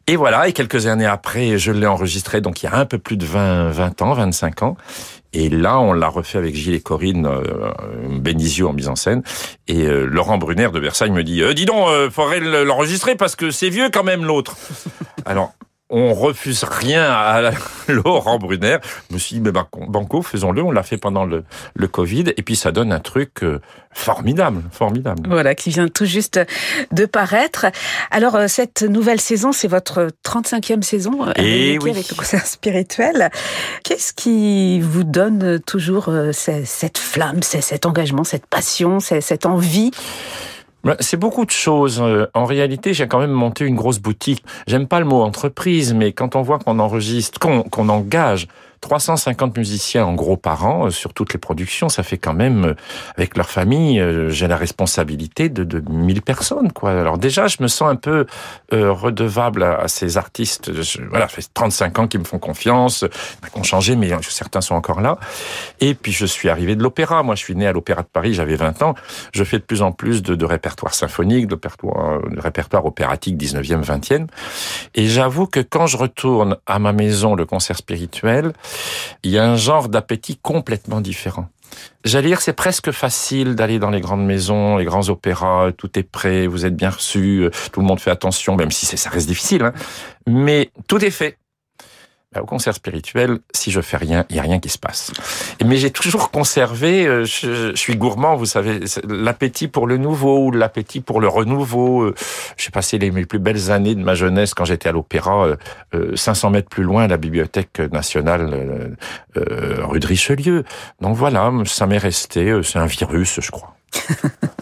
Et 0.07 0.15
voilà, 0.15 0.47
et 0.47 0.53
quelques 0.53 0.87
années 0.87 1.05
après, 1.05 1.57
je 1.57 1.71
l'ai 1.71 1.87
enregistré, 1.87 2.41
donc 2.41 2.63
il 2.63 2.65
y 2.65 2.69
a 2.69 2.75
un 2.75 2.85
peu 2.85 2.97
plus 2.97 3.17
de 3.17 3.25
20, 3.25 3.69
20 3.69 4.01
ans, 4.01 4.13
25 4.13 4.63
ans. 4.63 4.77
Et 5.33 5.49
là, 5.49 5.79
on 5.79 5.93
l'a 5.93 6.09
refait 6.09 6.37
avec 6.37 6.55
Gilles 6.55 6.73
et 6.73 6.81
Corinne 6.81 7.25
euh, 7.25 7.71
Benizio 8.09 8.67
en 8.67 8.73
mise 8.73 8.89
en 8.89 8.95
scène. 8.95 9.23
Et 9.67 9.85
euh, 9.85 10.05
Laurent 10.05 10.37
Brunner 10.37 10.69
de 10.73 10.79
Versailles 10.79 11.11
me 11.11 11.23
dit 11.23 11.41
euh, 11.41 11.53
Dis 11.53 11.65
donc, 11.65 11.87
euh, 11.87 12.09
faudrait 12.09 12.41
l'enregistrer 12.41 13.15
parce 13.15 13.35
que 13.35 13.49
c'est 13.49 13.69
vieux 13.69 13.89
quand 13.89 14.03
même 14.03 14.25
l'autre. 14.25 14.57
Alors, 15.25 15.53
on 15.91 16.13
refuse 16.13 16.63
rien 16.63 17.03
à 17.03 17.51
Laurent 17.87 18.39
Brunner. 18.39 18.77
Je 19.09 19.13
me 19.13 19.19
suis 19.19 19.35
dit, 19.35 19.41
mais 19.41 19.51
banco, 19.51 20.21
faisons-le. 20.21 20.63
On 20.63 20.71
l'a 20.71 20.83
fait 20.83 20.97
pendant 20.97 21.25
le, 21.25 21.43
le 21.75 21.87
Covid. 21.87 22.33
Et 22.37 22.41
puis, 22.41 22.55
ça 22.55 22.71
donne 22.71 22.93
un 22.93 22.99
truc 22.99 23.43
euh, 23.43 23.59
formidable, 23.91 24.63
formidable. 24.71 25.27
Voilà, 25.29 25.53
qui 25.53 25.69
vient 25.69 25.89
tout 25.89 26.05
juste 26.05 26.39
de 26.91 27.05
paraître. 27.05 27.65
Alors, 28.09 28.35
euh, 28.35 28.47
cette 28.47 28.83
nouvelle 28.83 29.19
saison, 29.19 29.51
c'est 29.51 29.67
votre 29.67 30.07
35e 30.25 30.81
saison 30.81 31.27
euh, 31.27 31.33
Et 31.35 31.77
oui. 31.81 31.91
avec 31.91 32.09
le 32.09 32.15
concert 32.15 32.45
spirituel. 32.47 33.29
Qu'est-ce 33.83 34.13
qui 34.13 34.79
vous 34.79 35.03
donne 35.03 35.59
toujours 35.59 36.09
cette 36.31 36.97
flamme, 36.97 37.43
cet 37.43 37.85
engagement, 37.85 38.23
cette 38.23 38.45
passion, 38.45 38.99
cette 38.99 39.45
envie? 39.45 39.91
C'est 40.99 41.17
beaucoup 41.17 41.45
de 41.45 41.51
choses. 41.51 42.01
Euh, 42.01 42.27
en 42.33 42.45
réalité, 42.45 42.93
j'ai 42.93 43.07
quand 43.07 43.19
même 43.19 43.31
monté 43.31 43.65
une 43.65 43.75
grosse 43.75 43.99
boutique. 43.99 44.43
J'aime 44.67 44.87
pas 44.87 44.99
le 44.99 45.05
mot 45.05 45.21
entreprise, 45.21 45.93
mais 45.93 46.11
quand 46.11 46.35
on 46.35 46.41
voit 46.41 46.59
qu'on 46.59 46.79
enregistre, 46.79 47.39
qu'on 47.39 47.89
engage 47.89 48.47
350 48.81 49.57
musiciens 49.57 50.05
en 50.05 50.13
gros 50.13 50.37
par 50.37 50.65
an 50.65 50.87
euh, 50.87 50.89
sur 50.89 51.13
toutes 51.13 51.33
les 51.33 51.39
productions, 51.39 51.87
ça 51.87 52.03
fait 52.03 52.17
quand 52.17 52.33
même, 52.33 52.65
euh, 52.65 52.73
avec 53.15 53.37
leur 53.37 53.49
famille, 53.49 53.99
euh, 53.99 54.29
j'ai 54.29 54.47
la 54.47 54.57
responsabilité 54.57 55.49
de, 55.49 55.63
de 55.63 55.81
1000 55.87 56.21
personnes. 56.21 56.71
quoi. 56.71 56.91
Alors 56.91 57.17
déjà, 57.17 57.47
je 57.47 57.57
me 57.61 57.67
sens 57.67 57.89
un 57.89 57.95
peu 57.95 58.25
redevable 58.71 59.63
à, 59.63 59.87
ces 59.87 60.17
artistes. 60.17 60.71
voilà, 61.09 61.27
ça 61.27 61.35
fait 61.35 61.47
35 61.53 61.99
ans 61.99 62.07
qu'ils 62.07 62.19
me 62.19 62.25
font 62.25 62.39
confiance, 62.39 63.05
qui 63.53 63.59
ont 63.59 63.63
changé, 63.63 63.95
mais 63.95 64.09
certains 64.21 64.61
sont 64.61 64.75
encore 64.75 65.01
là. 65.01 65.17
Et 65.79 65.93
puis 65.93 66.11
je 66.11 66.25
suis 66.25 66.49
arrivé 66.49 66.75
de 66.75 66.83
l'opéra. 66.83 67.23
Moi, 67.23 67.35
je 67.35 67.43
suis 67.43 67.55
né 67.55 67.67
à 67.67 67.73
l'Opéra 67.73 68.01
de 68.01 68.07
Paris, 68.07 68.33
j'avais 68.33 68.55
20 68.55 68.81
ans. 68.81 68.95
Je 69.33 69.43
fais 69.43 69.59
de 69.59 69.63
plus 69.63 69.81
en 69.81 69.91
plus 69.91 70.23
de, 70.23 70.35
de 70.35 70.45
répertoire 70.45 70.93
symphonique, 70.93 71.47
de 71.47 71.55
répertoire, 71.55 72.21
de 72.21 72.39
répertoire 72.39 72.85
opératique 72.85 73.37
19e, 73.37 73.83
20e. 73.83 74.27
Et 74.95 75.07
j'avoue 75.07 75.47
que 75.47 75.59
quand 75.59 75.87
je 75.87 75.97
retourne 75.97 76.57
à 76.65 76.79
ma 76.79 76.93
maison, 76.93 77.35
le 77.35 77.45
concert 77.45 77.77
spirituel, 77.77 78.53
il 79.23 79.31
y 79.31 79.37
a 79.37 79.49
un 79.49 79.55
genre 79.55 79.89
d'appétit 79.89 80.37
complètement 80.37 81.01
différent. 81.01 81.47
J'allais 82.03 82.27
dire, 82.27 82.41
c'est 82.41 82.53
presque 82.53 82.91
facile 82.91 83.55
d'aller 83.55 83.79
dans 83.79 83.89
les 83.89 84.01
grandes 84.01 84.25
maisons, 84.25 84.77
les 84.77 84.85
grands 84.85 85.07
opéras, 85.09 85.71
tout 85.71 85.97
est 85.97 86.03
prêt, 86.03 86.47
vous 86.47 86.65
êtes 86.65 86.75
bien 86.75 86.89
reçus, 86.89 87.49
tout 87.71 87.79
le 87.79 87.85
monde 87.85 87.99
fait 87.99 88.11
attention, 88.11 88.55
même 88.55 88.71
si 88.71 88.85
ça 88.85 89.09
reste 89.09 89.27
difficile. 89.27 89.63
Hein. 89.63 89.73
Mais 90.27 90.71
tout 90.87 91.03
est 91.03 91.11
fait. 91.11 91.37
Bah, 92.33 92.41
au 92.41 92.45
concert 92.45 92.73
spirituel, 92.73 93.39
si 93.53 93.71
je 93.71 93.81
fais 93.81 93.97
rien, 93.97 94.23
il 94.29 94.37
y 94.37 94.39
a 94.39 94.41
rien 94.41 94.61
qui 94.61 94.69
se 94.69 94.77
passe. 94.77 95.11
Mais 95.65 95.75
j'ai 95.75 95.91
toujours 95.91 96.31
conservé, 96.31 97.05
euh, 97.05 97.25
je, 97.25 97.75
suis 97.75 97.97
gourmand, 97.97 98.37
vous 98.37 98.45
savez, 98.45 98.79
l'appétit 99.05 99.67
pour 99.67 99.85
le 99.85 99.97
nouveau, 99.97 100.49
l'appétit 100.49 101.01
pour 101.01 101.19
le 101.19 101.27
renouveau. 101.27 102.03
Euh, 102.03 102.15
j'ai 102.55 102.69
passé 102.69 102.97
les, 102.99 103.11
plus 103.25 103.39
belles 103.39 103.69
années 103.69 103.95
de 103.95 104.01
ma 104.01 104.15
jeunesse 104.15 104.53
quand 104.53 104.63
j'étais 104.63 104.87
à 104.87 104.93
l'opéra, 104.93 105.57
500 106.15 106.47
euh, 106.47 106.51
mètres 106.51 106.69
plus 106.69 106.83
loin, 106.83 107.03
à 107.03 107.07
la 107.07 107.17
Bibliothèque 107.17 107.79
nationale 107.91 108.95
rue 109.35 109.99
de 109.99 110.07
Richelieu. 110.07 110.63
Donc 111.01 111.17
voilà, 111.17 111.51
ça 111.65 111.85
m'est 111.85 111.97
resté, 111.97 112.61
c'est 112.63 112.79
un 112.79 112.85
virus, 112.85 113.41
je 113.41 113.51
crois. 113.51 113.75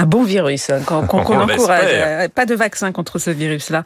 un 0.00 0.06
bon 0.06 0.22
virus 0.22 0.70
hein, 0.70 0.80
qu'on 0.86 0.96
encourage. 1.02 1.84
Euh, 1.92 2.28
pas 2.28 2.46
de 2.46 2.54
vaccin 2.54 2.90
contre 2.90 3.18
ce 3.18 3.30
virus-là. 3.30 3.84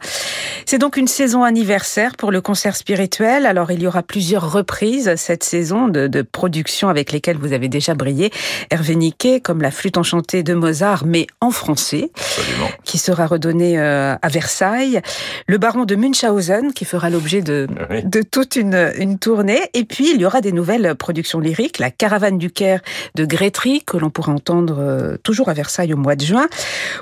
C'est 0.65 0.77
donc 0.77 0.95
une 0.95 1.07
saison 1.07 1.43
anniversaire 1.43 2.15
pour 2.17 2.31
le 2.31 2.39
concert 2.39 2.77
spirituel. 2.77 3.45
Alors 3.45 3.69
il 3.71 3.81
y 3.81 3.87
aura 3.87 4.01
plusieurs 4.01 4.49
reprises 4.49 5.13
cette 5.17 5.43
saison 5.43 5.89
de, 5.89 6.07
de 6.07 6.21
production 6.21 6.87
avec 6.87 7.11
lesquelles 7.11 7.37
vous 7.37 7.51
avez 7.51 7.67
déjà 7.67 7.95
brillé. 7.95 8.31
Hervé 8.69 8.95
Niquet, 8.95 9.41
comme 9.41 9.61
la 9.61 9.71
flûte 9.71 9.97
enchantée 9.97 10.41
de 10.41 10.53
Mozart, 10.53 11.03
mais 11.05 11.27
en 11.41 11.51
français, 11.51 12.11
Absolument. 12.15 12.69
qui 12.85 12.97
sera 12.97 13.27
redonnée 13.27 13.77
euh, 13.77 14.15
à 14.21 14.29
Versailles. 14.29 15.01
Le 15.47 15.57
baron 15.57 15.83
de 15.83 15.95
Munchausen, 15.95 16.71
qui 16.71 16.85
fera 16.85 17.09
l'objet 17.09 17.41
de, 17.41 17.67
oui. 17.89 18.03
de 18.05 18.21
toute 18.21 18.55
une, 18.55 18.91
une 18.97 19.19
tournée. 19.19 19.59
Et 19.73 19.83
puis 19.83 20.11
il 20.13 20.21
y 20.21 20.25
aura 20.25 20.39
des 20.39 20.53
nouvelles 20.53 20.95
productions 20.95 21.41
lyriques, 21.41 21.77
la 21.79 21.91
Caravane 21.91 22.37
du 22.37 22.51
Caire 22.51 22.79
de 23.15 23.25
Grétry, 23.25 23.83
que 23.85 23.97
l'on 23.97 24.09
pourra 24.09 24.31
entendre 24.31 24.77
euh, 24.79 25.17
toujours 25.21 25.49
à 25.49 25.53
Versailles 25.53 25.93
au 25.93 25.97
mois 25.97 26.04
de 26.13 26.23
juin, 26.23 26.47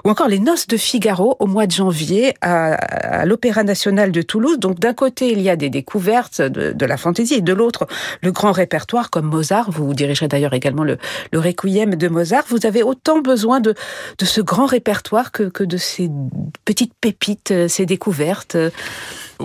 ou 0.06 0.10
encore 0.10 0.30
les 0.30 0.40
Noces 0.40 0.68
de 0.68 0.78
Figaro 0.78 1.36
au 1.40 1.48
mois 1.48 1.68
de 1.68 1.74
janvier 1.74 2.34
à, 2.42 3.26
l'Opéra 3.26 3.64
national 3.64 4.14
de 4.14 4.22
Toulouse. 4.22 4.60
Donc 4.60 4.80
d'un 4.80 4.94
côté, 4.94 5.32
il 5.34 5.42
y 5.42 5.50
a 5.50 5.58
des 5.58 5.70
découvertes 5.70 6.42
de, 6.42 6.72
de 6.72 6.86
la 6.86 6.96
fantaisie, 6.96 7.36
et 7.36 7.42
de 7.42 7.54
l'autre, 7.54 7.88
le 8.22 8.32
grand 8.32 8.54
répertoire 8.54 9.10
comme 9.10 9.26
Mozart. 9.26 9.70
Vous 9.72 9.94
dirigerez 9.94 10.30
d'ailleurs 10.30 10.54
également 10.54 10.86
le, 10.86 10.98
le 11.34 11.40
Requiem 11.40 11.96
de 11.96 12.08
Mozart. 12.08 12.44
Vous 12.48 12.66
avez 12.66 12.84
autant 12.84 13.20
besoin 13.20 13.60
de, 13.60 13.76
de 14.18 14.26
ce 14.26 14.40
grand 14.40 14.68
répertoire 14.68 15.32
que, 15.32 15.44
que 15.44 15.64
de 15.64 15.78
ces 15.78 16.10
petites 16.64 16.94
pépites, 16.94 17.68
ces 17.68 17.86
découvertes. 17.86 18.56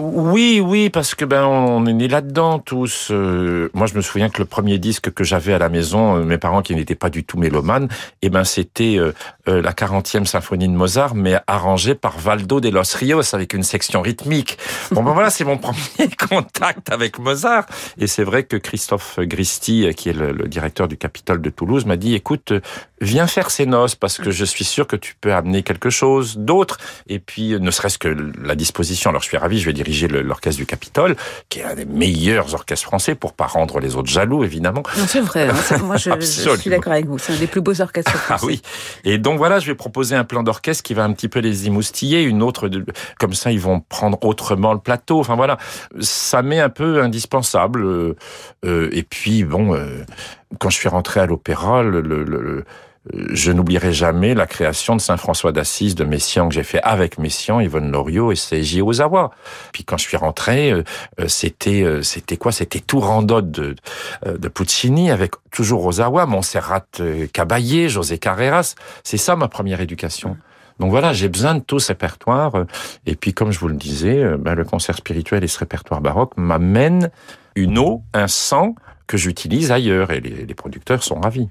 Oui, 0.00 0.60
oui, 0.64 0.90
parce 0.90 1.16
que 1.16 1.24
ben 1.24 1.44
on 1.44 1.84
est 1.86 1.92
nés 1.92 2.06
là-dedans 2.06 2.60
tous. 2.60 3.08
Euh, 3.10 3.68
moi, 3.74 3.88
je 3.88 3.94
me 3.94 4.00
souviens 4.00 4.28
que 4.28 4.38
le 4.38 4.44
premier 4.44 4.78
disque 4.78 5.12
que 5.12 5.24
j'avais 5.24 5.52
à 5.52 5.58
la 5.58 5.68
maison, 5.68 6.18
euh, 6.18 6.22
mes 6.22 6.38
parents 6.38 6.62
qui 6.62 6.76
n'étaient 6.76 6.94
pas 6.94 7.10
du 7.10 7.24
tout 7.24 7.36
mélomanes, 7.36 7.88
eh 8.22 8.30
ben 8.30 8.44
c'était 8.44 8.96
euh, 8.96 9.12
euh 9.48 9.60
la 9.60 9.72
40e 9.72 10.24
symphonie 10.24 10.68
de 10.68 10.72
Mozart, 10.72 11.16
mais 11.16 11.36
arrangée 11.48 11.96
par 11.96 12.16
Valdo 12.16 12.60
de 12.60 12.68
Los 12.68 12.96
Rios 12.96 13.34
avec 13.34 13.54
une 13.54 13.64
section 13.64 14.00
rythmique. 14.00 14.56
Bon 14.92 15.02
ben 15.02 15.12
voilà, 15.14 15.30
c'est 15.30 15.44
mon 15.44 15.58
premier 15.58 16.08
contact 16.28 16.92
avec 16.92 17.18
Mozart. 17.18 17.66
Et 17.98 18.06
c'est 18.06 18.24
vrai 18.24 18.44
que 18.44 18.56
Christophe 18.56 19.18
Gristi, 19.18 19.92
qui 19.96 20.10
est 20.10 20.16
le, 20.16 20.30
le 20.30 20.46
directeur 20.46 20.86
du 20.86 20.96
Capitole 20.96 21.42
de 21.42 21.50
Toulouse, 21.50 21.86
m'a 21.86 21.96
dit 21.96 22.14
"Écoute, 22.14 22.52
viens 23.00 23.26
faire 23.26 23.50
ces 23.50 23.66
noces 23.66 23.96
parce 23.96 24.18
que 24.18 24.30
je 24.30 24.44
suis 24.44 24.64
sûr 24.64 24.86
que 24.86 24.96
tu 24.96 25.16
peux 25.20 25.34
amener 25.34 25.64
quelque 25.64 25.90
chose 25.90 26.38
d'autre." 26.38 26.78
Et 27.08 27.18
puis, 27.18 27.58
ne 27.58 27.70
serait-ce 27.72 27.98
que 27.98 28.16
la 28.40 28.54
disposition. 28.54 29.10
Alors, 29.10 29.22
je 29.22 29.26
suis 29.26 29.36
ravi. 29.36 29.58
Je 29.58 29.66
vais 29.66 29.72
diriger 29.88 30.08
l'orchestre 30.08 30.58
du 30.58 30.66
Capitole, 30.66 31.16
qui 31.48 31.60
est 31.60 31.64
un 31.64 31.74
des 31.74 31.84
meilleurs 31.84 32.54
orchestres 32.54 32.84
français, 32.84 33.14
pour 33.14 33.32
pas 33.32 33.46
rendre 33.46 33.80
les 33.80 33.96
autres 33.96 34.10
jaloux, 34.10 34.44
évidemment. 34.44 34.82
C'est 35.06 35.20
vrai, 35.20 35.48
hein, 35.48 35.78
moi 35.82 35.96
je, 35.96 36.10
je 36.20 36.56
suis 36.56 36.70
d'accord 36.70 36.92
avec 36.92 37.06
vous, 37.06 37.18
c'est 37.18 37.32
un 37.32 37.36
des 37.36 37.46
plus 37.46 37.60
beaux 37.60 37.80
orchestres 37.80 38.12
français. 38.12 38.44
Ah 38.44 38.46
oui, 38.46 38.62
et 39.04 39.18
donc 39.18 39.38
voilà, 39.38 39.58
je 39.58 39.66
vais 39.66 39.74
proposer 39.74 40.14
un 40.14 40.24
plan 40.24 40.42
d'orchestre 40.42 40.82
qui 40.82 40.94
va 40.94 41.04
un 41.04 41.12
petit 41.12 41.28
peu 41.28 41.40
les 41.40 41.66
émoustiller, 41.66 42.22
une 42.22 42.42
autre, 42.42 42.70
comme 43.18 43.34
ça 43.34 43.50
ils 43.50 43.60
vont 43.60 43.80
prendre 43.80 44.18
autrement 44.24 44.72
le 44.72 44.80
plateau, 44.80 45.20
enfin 45.20 45.36
voilà, 45.36 45.58
ça 46.00 46.42
m'est 46.42 46.60
un 46.60 46.68
peu 46.68 47.02
indispensable. 47.02 47.84
Euh, 47.84 48.16
euh, 48.64 48.88
et 48.92 49.02
puis 49.02 49.44
bon, 49.44 49.74
euh, 49.74 50.04
quand 50.58 50.70
je 50.70 50.76
suis 50.76 50.88
rentré 50.88 51.20
à 51.20 51.26
l'opéra, 51.26 51.82
le, 51.82 52.00
le, 52.00 52.24
le 52.24 52.64
je 53.12 53.52
n'oublierai 53.52 53.92
jamais 53.92 54.34
la 54.34 54.46
création 54.46 54.96
de 54.96 55.00
Saint 55.00 55.16
François 55.16 55.52
d'Assise 55.52 55.94
de 55.94 56.04
Messiaen 56.04 56.48
que 56.48 56.54
j'ai 56.54 56.62
fait 56.62 56.80
avec 56.82 57.18
Messiaen, 57.18 57.60
Yvonne 57.60 57.90
Loriot 57.90 58.32
et 58.32 58.36
Seiji 58.36 58.82
Ozawa. 58.82 59.30
Puis 59.72 59.84
quand 59.84 59.96
je 59.96 60.04
suis 60.04 60.16
rentré, 60.16 60.72
c'était 61.26 61.84
c'était 62.02 62.36
quoi? 62.36 62.52
C'était 62.52 62.80
tout 62.80 63.00
Randot 63.00 63.42
de, 63.42 63.76
de 64.26 64.48
Puccini 64.48 65.10
avec 65.10 65.32
toujours 65.50 65.86
Ozawa, 65.86 66.26
Montserrat 66.26 66.86
Caballé, 67.32 67.88
José 67.88 68.18
Carreras. 68.18 68.74
C'est 69.04 69.16
ça 69.16 69.36
ma 69.36 69.48
première 69.48 69.80
éducation. 69.80 70.36
Donc 70.78 70.90
voilà, 70.90 71.12
j'ai 71.12 71.28
besoin 71.28 71.54
de 71.54 71.60
tout 71.60 71.80
ce 71.80 71.88
répertoire. 71.88 72.52
Et 73.04 73.16
puis, 73.16 73.34
comme 73.34 73.50
je 73.50 73.58
vous 73.58 73.68
le 73.68 73.74
disais, 73.74 74.24
ben, 74.38 74.54
le 74.54 74.64
concert 74.64 74.96
spirituel 74.96 75.42
et 75.42 75.48
ce 75.48 75.58
répertoire 75.58 76.00
baroque 76.00 76.36
m'amènent 76.36 77.10
une 77.56 77.78
eau, 77.78 78.02
un 78.14 78.28
sang 78.28 78.74
que 79.08 79.16
j'utilise 79.16 79.72
ailleurs. 79.72 80.12
Et 80.12 80.20
les, 80.20 80.46
les 80.46 80.54
producteurs 80.54 81.02
sont 81.02 81.20
ravis. 81.20 81.48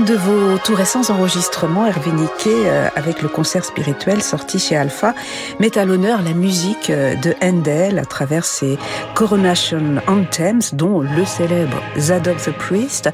L'un 0.00 0.06
de 0.06 0.14
vos 0.14 0.56
tout 0.58 0.74
récents 0.74 1.10
enregistrements, 1.10 1.86
Hervé 1.86 2.10
Niquet, 2.12 2.64
euh, 2.64 2.88
avec 2.96 3.20
le 3.20 3.28
concert 3.28 3.66
spirituel 3.66 4.22
sorti 4.22 4.58
chez 4.58 4.74
Alpha, 4.74 5.14
met 5.58 5.76
à 5.76 5.84
l'honneur 5.84 6.22
la 6.22 6.32
musique 6.32 6.88
euh, 6.88 7.14
de 7.16 7.34
Handel 7.42 7.98
à 7.98 8.06
travers 8.06 8.46
ses 8.46 8.78
Coronation 9.14 9.96
Anthems, 10.06 10.62
dont 10.72 11.00
le 11.00 11.24
célèbre 11.26 11.82
Zadok 11.98 12.38
the 12.38 12.50
Priest. 12.50 13.10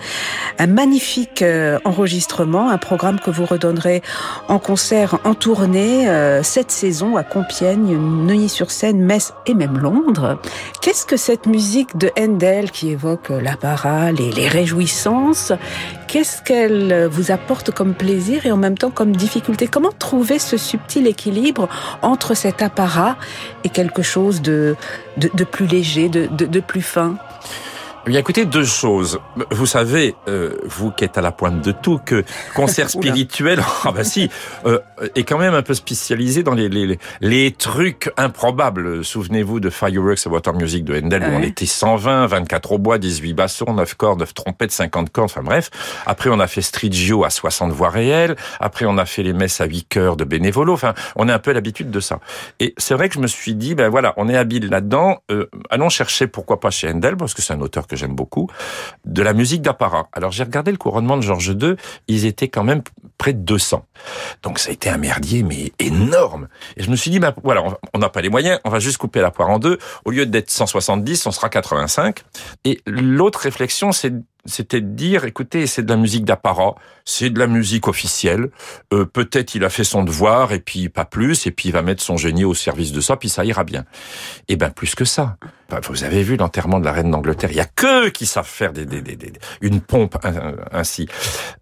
Un 0.61 0.69
magnifique 0.69 1.43
euh, 1.43 1.81
enregistrement, 1.85 2.71
un 2.71 2.79
programme 2.79 3.19
que 3.19 3.31
vous 3.31 3.47
redonnerez 3.47 4.03
en 4.47 4.61
concert 4.61 5.19
en 5.25 5.35
tournée 5.35 6.09
cette 6.43 6.71
saison 6.71 7.17
à 7.17 7.25
Compiègne, 7.25 7.97
Neuilly-sur-Seine, 7.97 9.01
Metz 9.01 9.33
et 9.47 9.55
même 9.55 9.79
Londres. 9.79 10.39
Qu'est-ce 10.83 11.05
que 11.05 11.17
cette 11.17 11.47
musique 11.47 11.97
de 11.97 12.13
Handel 12.19 12.71
qui 12.71 12.91
évoque 12.91 13.31
la 13.31 13.57
parole 13.57 14.21
et 14.21 14.31
les 14.31 14.47
réjouissances, 14.47 15.53
qu'est-ce 16.17 16.41
qu'elle 16.41 17.09
vous 17.09 17.31
apporte 17.31 17.73
comme 17.73 17.93
plaisir 17.93 18.47
et 18.47 18.51
en 18.51 18.57
même 18.57 18.79
temps 18.79 18.91
comme 18.91 19.15
difficulté? 19.15 19.67
Comment 19.67 19.93
trouver 19.93 20.39
ce 20.39 20.57
subtil 20.57 21.07
équilibre 21.07 21.69
entre 22.01 22.33
cet 22.33 22.63
apparat 22.63 23.19
et 23.65 23.69
quelque 23.69 24.01
chose 24.01 24.41
de, 24.41 24.77
plus 25.53 25.67
léger, 25.67 26.09
de, 26.09 26.61
plus 26.61 26.81
fin? 26.81 27.19
Bien, 28.11 28.21
écoutez, 28.21 28.45
deux 28.45 28.65
choses. 28.65 29.19
Vous 29.51 29.67
savez, 29.67 30.15
euh, 30.29 30.57
vous 30.65 30.91
qui 30.93 31.05
êtes 31.05 31.19
à 31.19 31.21
la 31.21 31.33
pointe 31.33 31.61
de 31.65 31.73
tout, 31.73 31.99
que 31.99 32.25
concert 32.55 32.89
spirituel, 32.97 33.61
ah 33.85 33.91
bah 33.91 34.05
si, 34.05 34.31
euh, 34.65 34.79
est 35.15 35.25
quand 35.25 35.39
même 35.39 35.55
un 35.55 35.63
peu 35.63 35.75
spécialisé 35.75 36.43
dans 36.43 36.55
les, 36.55 36.69
les, 36.69 36.99
les 37.21 37.51
trucs 37.51 38.11
improbables. 38.17 39.05
Souvenez-vous 39.05 39.59
de 39.59 39.71
Fireworks 39.71 40.25
et 40.25 40.29
Water 40.29 40.55
Music 40.55 40.85
de 40.85 40.97
Handel, 40.97 41.23
où 41.25 41.37
on 41.37 41.43
était 41.43 41.67
120, 41.67 42.27
24 42.27 42.73
au 42.73 42.79
bois, 42.79 42.99
18 42.99 43.35
bassons, 43.35 43.73
9 43.75 43.95
cordes, 43.95 44.21
9 44.21 44.35
trompettes, 44.35 44.73
50 44.73 45.11
cordes, 45.11 45.31
enfin 45.31 45.43
bref. 45.43 45.71
Après, 46.07 46.31
on 46.31 46.39
a 46.39 46.47
fait 46.47 46.63
Strigio 46.63 47.25
à 47.25 47.31
60 47.31 47.73
voix 47.73 47.91
réelles. 47.91 48.37
Après, 48.61 48.87
on 48.87 48.99
a 48.99 49.05
fait 49.07 49.25
les 49.25 49.33
messes 49.33 49.61
à 49.61 49.67
8 49.67 49.89
chœurs 49.89 50.17
de 50.17 50.25
Bénévolo. 50.25 50.73
Enfin, 50.73 50.95
on 51.17 51.29
a 51.29 51.35
un 51.35 51.39
peu 51.41 51.53
l'habitude 51.53 51.91
de 51.91 52.01
ça. 52.01 52.21
Et 52.61 52.75
c'est 52.79 52.95
vrai 52.95 53.09
que 53.09 53.17
je 53.17 53.21
me 53.21 53.27
suis 53.27 53.55
dit, 53.55 53.75
ben 53.75 53.89
voilà, 53.89 54.15
on 54.17 54.29
est 54.29 54.37
habile 54.37 54.69
là-dedans. 54.69 55.19
Euh, 55.33 55.47
allons 55.71 55.89
chercher, 55.89 56.29
pourquoi 56.29 56.61
pas 56.61 56.71
chez 56.71 56.89
Handel, 56.89 57.17
parce 57.17 57.35
que 57.35 57.43
c'est 57.43 57.53
un 57.53 57.61
auteur 57.61 57.89
que 57.89 57.96
j'aime 57.97 58.15
beaucoup, 58.15 58.49
de 59.05 59.23
la 59.23 59.33
musique 59.33 59.63
d'apparat. 59.63 60.09
Alors 60.13 60.33
j'ai 60.33 60.45
regardé 60.45 60.71
le 60.71 60.77
couronnement 60.77 61.17
de 61.17 61.23
Georges 61.23 61.57
II, 61.61 61.77
ils 62.09 62.27
étaient 62.27 62.49
quand 62.49 62.65
même 62.65 62.83
près 63.19 63.33
de 63.33 63.41
200. 63.41 63.85
Donc 64.43 64.59
ça 64.59 64.71
a 64.71 64.73
été 64.73 64.89
un 64.89 64.99
merdier, 64.99 65.43
mais 65.43 65.73
énorme. 65.79 66.49
Et 66.77 66.83
je 66.83 66.91
me 66.91 66.97
suis 66.97 67.11
dit, 67.11 67.19
bah, 67.19 67.35
voilà, 67.43 67.65
on 67.95 67.99
n'a 67.99 68.09
pas 68.09 68.21
les 68.21 68.29
moyens, 68.29 68.61
on 68.65 68.71
va 68.71 68.79
juste 68.79 68.99
couper 68.99 69.21
la 69.21 69.31
poire 69.31 69.49
en 69.49 69.59
deux. 69.59 69.79
Au 70.05 70.11
lieu 70.11 70.27
d'être 70.27 70.51
170, 70.51 71.27
on 71.27 71.31
sera 71.31 71.49
85. 71.49 72.23
Et 72.65 72.81
l'autre 72.87 73.41
réflexion, 73.41 73.91
c'était 73.93 74.81
de 74.81 74.87
dire, 74.89 75.25
écoutez, 75.25 75.67
c'est 75.67 75.83
de 75.83 75.89
la 75.89 75.97
musique 75.97 76.25
d'apparat, 76.25 76.75
c'est 77.05 77.31
de 77.31 77.39
la 77.39 77.47
musique 77.47 77.89
officielle. 77.89 78.51
Euh, 78.93 79.05
Peut-être 79.05 79.55
il 79.55 79.65
a 79.65 79.71
fait 79.71 79.85
son 79.85 80.03
devoir 80.05 80.53
et 80.53 80.61
puis 80.61 80.89
pas 80.89 81.05
plus, 81.05 81.47
et 81.47 81.51
puis 81.51 81.71
il 81.71 81.73
va 81.73 81.83
mettre 81.83 82.03
son 82.03 82.17
génie 82.17 82.45
au 82.45 82.55
service 82.55 82.93
de 82.93 83.01
ça, 83.01 83.17
puis 83.17 83.29
ça 83.29 83.45
ira 83.45 83.65
bien. 83.65 83.85
Eh 84.49 84.57
ben 84.57 84.71
plus 84.71 84.95
que 84.95 85.05
ça. 85.05 85.37
Bah, 85.69 85.81
vous 85.89 86.05
avez 86.05 86.23
vu 86.23 86.37
l'enterrement 86.37 86.79
de 86.79 86.85
la 86.85 86.93
reine 86.93 87.11
d'Angleterre. 87.11 87.51
Il 87.51 87.57
y 87.57 87.61
a 87.61 87.65
que 87.65 88.09
qui 88.09 88.25
savent 88.27 88.47
faire 88.47 88.73
des, 88.73 88.87
des, 88.87 89.03
des, 89.03 89.33
une 89.61 89.81
pompe 89.81 90.17
ainsi. 90.73 91.09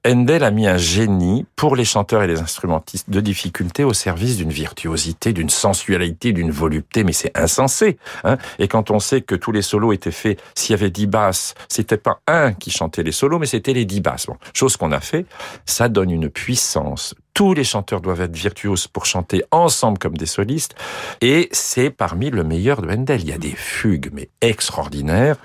Handel 0.07 0.45
a 0.45 0.51
mis 0.51 0.67
un 0.67 0.77
génie 0.77 1.47
pour 1.57 1.75
les 1.75 1.87
chanteurs 1.87 2.23
et 2.23 2.27
les 2.27 2.41
instrumentistes 2.41 3.09
de 3.09 3.21
difficulté 3.21 3.83
au 3.83 3.95
service 3.95 4.37
d'une 4.37 4.51
virtuosité, 4.51 5.33
d'une 5.33 5.49
sensualité, 5.49 6.33
d'une 6.33 6.51
volupté. 6.51 7.03
Mais 7.03 7.13
c'est 7.13 7.37
insensé. 7.39 7.97
Hein 8.25 8.37
et 8.59 8.69
quand 8.69 8.91
on 8.91 8.99
sait 8.99 9.23
que 9.23 9.35
tous 9.35 9.53
les 9.53 9.63
solos 9.63 9.93
étaient 9.93 10.11
faits, 10.11 10.39
s'il 10.55 10.73
y 10.73 10.75
avait 10.75 10.91
dix 10.91 11.07
basses, 11.07 11.55
c'était 11.69 11.97
pas 11.97 12.21
un 12.27 12.53
qui 12.53 12.71
chantait 12.71 13.03
les 13.03 13.13
solos, 13.13 13.39
mais 13.39 13.47
c'était 13.47 13.73
les 13.73 13.87
dix 13.87 14.01
basses. 14.03 14.27
Bon, 14.27 14.37
chose 14.53 14.77
qu'on 14.77 14.93
a 14.93 15.01
fait, 15.01 15.25
ça 15.65 15.89
donne 15.89 16.11
une 16.11 16.29
puissance 16.29 17.15
tous 17.35 17.53
les 17.53 17.65
chanteurs 17.65 18.01
doivent 18.01 18.23
être 18.23 18.37
virtuoses 18.37 18.87
pour 18.87 19.07
chanter 19.07 19.43
ensemble 19.51 19.99
comme 19.99 20.17
des 20.17 20.27
solistes. 20.27 20.75
Et 21.21 21.49
c'est 21.53 21.91
parmi 21.91 22.31
le 22.31 22.45
meilleur 22.45 22.81
de 22.81 22.89
Handel. 22.89 23.21
Il 23.21 23.29
y 23.29 23.33
a 23.33 23.39
des 23.39 23.55
fugues, 23.55 24.11
mais 24.13 24.29
extraordinaires. 24.41 25.37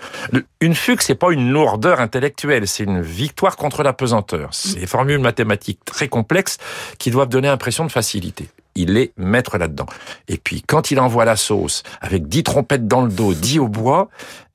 Une 0.62 0.76
fugue, 0.76 1.02
c'est 1.02 1.16
pas 1.16 1.32
une 1.32 1.52
lourdeur 1.52 2.00
intellectuelle, 2.00 2.68
c'est 2.68 2.84
une 2.84 3.02
victoire 3.02 3.58
contre 3.58 3.82
la 3.84 3.94
pesanteur. 3.94 4.50
C'est 4.54 4.80
des 4.80 4.88
formules 4.88 5.20
mathématiques 5.20 5.84
très 5.84 6.08
complexes 6.08 6.58
qui 7.00 7.10
doivent 7.10 7.30
donner 7.30 7.48
l'impression 7.48 7.86
de 7.86 7.92
facilité 7.92 8.50
il 8.76 8.98
est 8.98 9.12
maître 9.18 9.58
là-dedans. 9.58 9.88
Et 10.28 10.38
puis, 10.38 10.64
quand 10.66 10.92
il 10.92 11.00
envoie 11.00 11.26
la 11.26 11.36
sauce, 11.36 11.84
avec 12.02 12.28
dix 12.28 12.44
trompettes 12.44 12.88
dans 12.88 13.02
le 13.02 13.12
dos, 13.12 13.34
dix 13.34 13.60
au 13.60 13.68
bois, 13.68 14.10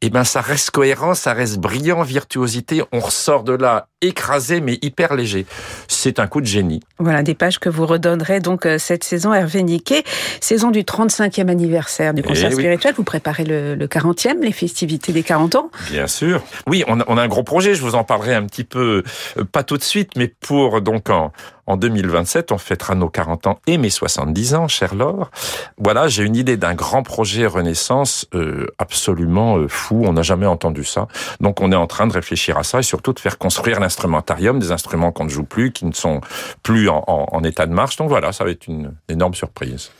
eh 0.06 0.10
ben, 0.10 0.22
ça 0.22 0.42
reste 0.42 0.70
cohérent, 0.70 1.14
ça 1.14 1.32
reste 1.32 1.56
brillant, 1.56 2.02
virtuosité. 2.02 2.82
On 2.92 3.00
ressort 3.00 3.42
de 3.42 3.54
là 3.54 3.88
écrasé, 4.02 4.60
mais 4.60 4.78
hyper 4.82 5.14
léger. 5.14 5.46
C'est 5.88 6.18
un 6.18 6.26
coup 6.26 6.42
de 6.42 6.46
génie. 6.46 6.80
Voilà, 6.98 7.22
des 7.22 7.34
pages 7.34 7.58
que 7.58 7.70
vous 7.70 7.86
redonnerez 7.86 8.40
donc 8.40 8.66
euh, 8.66 8.76
cette 8.76 9.02
saison, 9.02 9.32
Hervé 9.32 9.62
Niquet. 9.62 10.04
Saison 10.42 10.70
du 10.70 10.82
35e 10.82 11.48
anniversaire 11.48 12.12
du 12.12 12.22
concert 12.22 12.50
eh 12.52 12.54
spirituel. 12.54 12.92
Vous 12.98 13.02
préparez 13.02 13.44
le, 13.44 13.76
40e, 13.86 14.42
les 14.42 14.52
festivités 14.52 15.14
des 15.14 15.22
40 15.22 15.54
ans. 15.54 15.70
Bien 15.90 16.06
sûr. 16.06 16.42
Oui, 16.66 16.84
on 16.86 17.00
a, 17.00 17.04
on 17.08 17.16
a 17.16 17.22
un 17.22 17.28
gros 17.28 17.42
projet. 17.42 17.74
Je 17.74 17.80
vous 17.80 17.94
en 17.94 18.04
parlerai 18.04 18.34
un 18.34 18.44
petit 18.44 18.64
peu, 18.64 19.02
euh, 19.38 19.44
pas 19.44 19.62
tout 19.62 19.78
de 19.78 19.82
suite, 19.82 20.10
mais 20.16 20.28
pour 20.28 20.82
donc 20.82 21.08
en, 21.08 21.32
en 21.66 21.76
2027, 21.76 22.52
on 22.52 22.58
fêtera 22.58 22.94
nos 22.94 23.08
40 23.08 23.46
ans 23.46 23.58
et 23.66 23.78
mes 23.78 23.88
70 23.88 24.54
ans, 24.54 24.68
cher 24.68 24.94
Laure. 24.94 25.30
Voilà, 25.78 26.08
j'ai 26.08 26.22
une 26.22 26.36
idée 26.36 26.56
d'un 26.56 26.74
grand 26.74 27.02
projet 27.02 27.46
Renaissance 27.46 28.26
euh, 28.34 28.66
absolument 28.78 29.56
euh, 29.56 29.68
On 30.04 30.12
n'a 30.12 30.22
jamais 30.22 30.46
entendu 30.46 30.84
ça. 30.84 31.08
Donc, 31.40 31.60
on 31.60 31.70
est 31.72 31.76
en 31.76 31.86
train 31.86 32.06
de 32.06 32.12
réfléchir 32.12 32.58
à 32.58 32.64
ça 32.64 32.80
et 32.80 32.82
surtout 32.82 33.12
de 33.12 33.20
faire 33.20 33.38
construire 33.38 33.80
l'instrumentarium, 33.80 34.58
des 34.58 34.72
instruments 34.72 35.12
qu'on 35.12 35.24
ne 35.24 35.30
joue 35.30 35.44
plus, 35.44 35.72
qui 35.72 35.86
ne 35.86 35.92
sont 35.92 36.20
plus 36.62 36.88
en, 36.88 37.04
en, 37.06 37.44
état 37.44 37.66
de 37.66 37.72
marche. 37.72 37.96
Donc 37.96 38.08
voilà, 38.08 38.32
ça 38.32 38.44
va 38.44 38.50
être 38.50 38.66
une 38.66 38.92
énorme 39.08 39.34
surprise. 39.34 39.90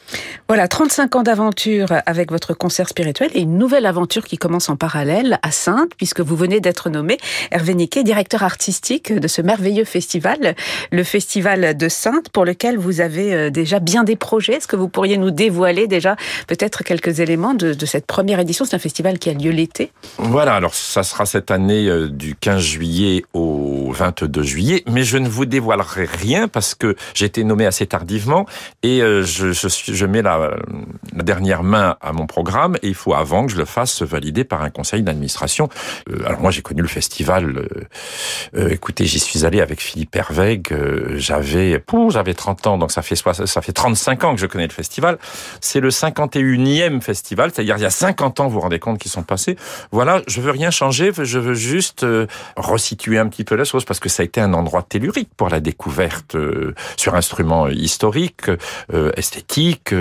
Voilà, 0.49 0.69
35 0.69 1.17
ans 1.17 1.23
d'aventure 1.23 1.89
avec 2.07 2.31
votre 2.31 2.55
concert 2.55 2.89
spirituel 2.89 3.31
et 3.35 3.41
une 3.41 3.59
nouvelle 3.59 3.87
aventure 3.87 4.25
qui 4.25 4.39
commence 4.39 4.69
en 4.69 4.77
parallèle 4.77 5.39
à 5.43 5.51
Sainte, 5.51 5.93
puisque 5.97 6.21
vous 6.21 6.37
venez 6.37 6.61
d'être 6.61 6.91
nommé 6.91 7.19
Hervé 7.51 7.75
Niquet, 7.75 8.03
directeur 8.03 8.43
artistique 8.43 9.13
de 9.13 9.29
ce 9.29 9.43
merveilleux 9.43 9.85
festival, 9.85 10.55
le 10.91 11.05
festival 11.05 11.77
de 11.77 11.89
Sainte 11.89 12.29
pour 12.31 12.45
lequel 12.45 12.79
vous 12.79 13.01
avez 13.01 13.35
euh, 13.35 13.51
déjà 13.51 13.81
bien 13.81 14.05
des 14.05 14.17
projets. 14.17 14.55
Est-ce 14.55 14.69
que 14.69 14.77
vous 14.77 14.89
pourriez 14.89 15.17
nous 15.17 15.31
dévoiler 15.31 15.87
déjà 15.87 16.17
peut-être 16.47 16.85
quelques 16.85 17.21
éléments 17.21 17.55
de, 17.55 17.75
cette 17.85 18.07
première 18.07 18.41
édition? 18.41 18.65
C'est 18.65 18.77
un 18.77 18.79
festival 18.81 19.19
qui 19.19 19.31
a 19.31 19.35
lieu 19.35 19.51
l'été. 19.51 19.84
Voilà, 20.19 20.55
alors 20.55 20.75
ça 20.75 21.03
sera 21.03 21.27
cette 21.27 21.51
année 21.51 21.87
euh, 21.87 22.09
du 22.09 22.35
15 22.35 22.61
juillet 22.61 23.25
au 23.33 23.93
22 23.93 24.43
juillet, 24.43 24.85
mais 24.87 25.03
je 25.03 25.19
ne 25.19 25.29
vous 25.29 25.45
dévoilerai 25.45 26.05
rien 26.05 26.49
parce 26.49 26.75
que 26.75 26.97
j'ai 27.15 27.27
été 27.27 27.45
nommé 27.45 27.67
assez 27.67 27.87
tardivement 27.87 28.47
et 28.83 29.03
euh, 29.03 29.23
je, 29.23 30.07
mets 30.07 30.23
la, 30.23 30.51
dernière 31.13 31.63
main 31.63 31.97
à 32.01 32.13
mon 32.13 32.27
programme 32.27 32.77
et 32.83 32.89
il 32.89 32.95
faut 32.95 33.15
avant 33.15 33.47
que 33.47 33.53
je 33.53 33.57
le 33.57 33.65
fasse 33.65 34.03
valider 34.03 34.45
par 34.45 34.63
un 34.63 34.71
conseil 34.71 35.03
d'administration. 35.03 35.69
alors 36.25 36.41
moi 36.41 36.51
j'ai 36.51 36.63
connu 36.63 36.83
le 36.83 36.89
festival, 36.89 37.69
écoutez 38.57 39.07
j'y 39.07 39.19
suis 39.19 39.45
allé 39.45 39.61
avec 39.61 39.81
Philippe 39.81 40.15
Hervègue, 40.17 40.75
j'avais 41.17 41.45
j'avais, 41.45 41.83
j'avais 42.11 42.35
30 42.35 42.67
ans, 42.67 42.79
donc 42.79 42.93
ça 42.93 43.03
fait, 43.03 43.17
ça 43.17 43.63
fait 43.63 43.73
35 43.73 44.25
ans 44.25 44.35
que 44.35 44.41
je 44.41 44.47
connais 44.47 44.67
le 44.67 44.73
festival. 44.73 45.19
C'est 45.61 45.81
le 45.81 45.91
51e 45.91 47.01
festival, 47.01 47.51
c'est-à-dire 47.53 47.77
il 47.77 47.83
y 47.83 47.87
a 47.87 47.91
50 47.91 48.41
ans, 48.41 48.47
vous 48.47 48.55
vous 48.55 48.61
rendez 48.61 48.79
compte 48.79 48.99
qu'ils 48.99 49.11
sont 49.11 49.23
passés. 49.23 49.57
Voilà, 49.91 50.23
je 50.27 50.41
veux 50.41 50.51
rien 50.51 50.71
changer, 50.71 51.13
je 51.17 51.39
veux 51.39 51.55
juste 51.55 52.05
euh, 52.05 52.27
resituer 52.57 53.19
un 53.19 53.29
petit 53.29 53.45
peu 53.45 53.55
la 53.55 53.65
chose 53.65 53.85
parce 53.85 54.01
que 54.01 54.09
ça 54.09 54.23
a 54.23 54.25
été 54.25 54.41
un 54.41 54.55
endroit 54.55 54.83
tellurique 54.83 55.31
pour 55.37 55.49
la 55.49 55.61
découverte 55.61 56.35
euh, 56.35 56.75
sur 56.97 57.15
instruments 57.15 57.69
historiques, 57.69 58.51
euh, 58.93 59.13
esthétiques, 59.17 59.95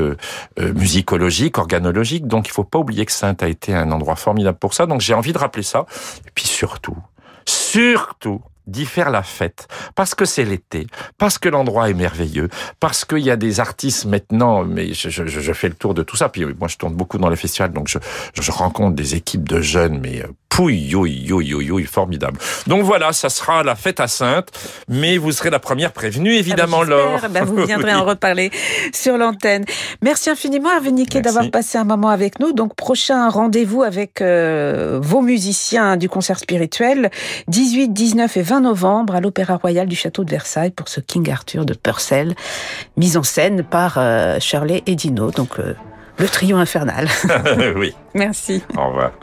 musicologiques, 0.58 1.58
organologiques. 1.58 2.28
Donc 2.28 2.48
il 2.48 2.52
faut 2.52 2.64
pas 2.64 2.80
oublier 2.80 3.06
que 3.06 3.12
Sainte 3.12 3.44
a 3.44 3.48
été 3.48 3.74
un 3.74 3.92
endroit 3.92 4.16
formidable 4.16 4.58
pour 4.58 4.74
ça. 4.74 4.86
Donc 4.86 5.02
j'ai 5.02 5.14
envie 5.14 5.34
de 5.34 5.38
rappeler 5.38 5.64
ça. 5.64 5.86
Et 6.26 6.32
puis 6.34 6.46
surtout, 6.46 6.98
surtout, 7.46 8.42
d'y 8.68 8.86
faire 8.86 9.10
la 9.10 9.24
fête, 9.24 9.68
parce 9.96 10.16
que 10.16 10.26
c'est 10.26 10.46
l'été, 10.46 10.88
parce 11.18 11.38
que 11.38 11.50
l'endroit 11.50 11.90
est 11.90 11.94
merveilleux, 11.94 12.50
parce 12.80 13.06
qu'il 13.06 13.20
y 13.20 13.32
a 13.32 13.36
des 13.36 13.60
artistes 13.60 14.06
maintenant, 14.06 14.64
mais 14.64 14.94
je, 14.94 15.10
je, 15.10 15.26
je, 15.26 15.54
fais 15.54 15.70
le 15.70 15.76
tour 15.76 15.94
de 15.94 16.04
tout 16.04 16.16
ça, 16.16 16.30
puis 16.30 16.46
moi 16.46 16.68
je 16.68 16.78
tourne 16.78 16.94
beaucoup 16.94 17.18
dans 17.18 17.30
les 17.30 17.36
festivals, 17.36 17.74
donc 17.74 17.88
je, 17.88 18.00
je 18.40 18.52
rencontre 18.52 18.96
des 18.96 19.16
équipes 19.16 19.48
de 19.48 19.62
jeunes, 19.62 20.00
mais 20.00 20.22
euh, 20.22 20.28
pouille, 20.54 20.88
yo, 20.88 21.06
yo, 21.08 21.80
formidable. 21.86 22.38
Donc 22.68 22.84
voilà, 22.84 23.12
ça 23.12 23.30
sera 23.30 23.64
la 23.64 23.76
fête 23.76 24.00
à 24.00 24.08
Sainte, 24.08 24.50
mais 24.88 25.18
vous 25.18 25.32
serez 25.32 25.50
la 25.50 25.58
première 25.58 25.92
prévenue, 25.92 26.36
évidemment, 26.36 26.82
ah 26.82 26.86
Laure. 26.86 27.20
Ben 27.32 27.44
vous 27.44 27.66
viendrez 27.66 27.96
en 27.96 28.06
reparler 28.06 28.52
sur 28.94 29.18
l'antenne. 29.18 29.66
Merci 30.04 30.30
infiniment, 30.30 30.72
Hervé 30.72 30.92
Niquet, 30.92 31.22
d'avoir 31.22 31.50
passé 31.50 31.80
un 31.80 31.86
moment 31.86 32.10
avec 32.10 32.40
nous. 32.40 32.54
Donc, 32.54 32.76
prochain 32.76 33.30
rendez-vous 33.30 33.82
avec 33.82 34.22
euh, 34.22 35.00
vos 35.02 35.22
musiciens 35.22 35.98
du 35.98 36.08
concert 36.08 36.38
spirituel, 36.38 37.10
18, 37.48 37.90
19 37.92 38.38
et 38.38 38.42
20 38.44 38.62
novembre 38.62 39.16
à 39.16 39.22
l'Opéra 39.22 39.56
Royal 39.56 39.88
du 39.88 39.96
Château 39.96 40.24
de 40.24 40.30
Versailles 40.30 40.72
pour 40.72 40.88
ce 40.88 41.00
King 41.00 41.32
Arthur 41.32 41.66
de 41.66 41.74
Purcell, 41.74 42.36
mise 42.96 43.18
en 43.18 43.24
scène 43.24 43.64
par 43.64 43.96
euh, 43.98 44.40
Shirley 44.40 44.84
et 44.86 44.94
Dino. 44.94 45.32
Donc, 45.32 45.58
euh, 45.58 45.74
le 46.20 46.28
trio 46.28 46.58
infernal. 46.58 47.08
oui. 47.76 47.96
Merci. 48.14 48.62
Au 48.78 48.90
revoir. 48.90 49.14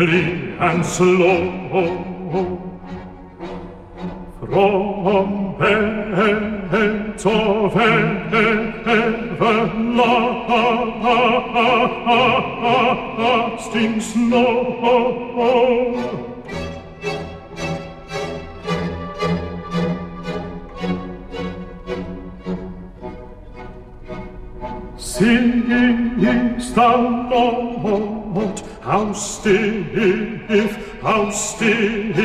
gently 0.00 0.56
and 0.58 0.84
slow 0.84 1.50
from 4.40 5.56
beds 5.58 7.26
of 7.26 7.76
everlasting 13.36 14.00
snow. 14.00 14.46
Singing 24.96 26.24
is 26.24 26.74
the 26.74 26.88
Lord, 27.30 28.60
how 28.82 29.12
still 29.12 29.79
stiff, 29.90 31.00
how 31.00 31.30
stiff 31.30 32.16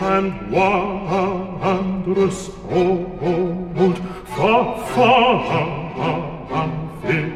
and 0.00 0.50
wondrous 0.50 2.50
old, 2.70 3.98
far, 4.26 4.86
far 4.88 6.46
unfit 6.50 7.35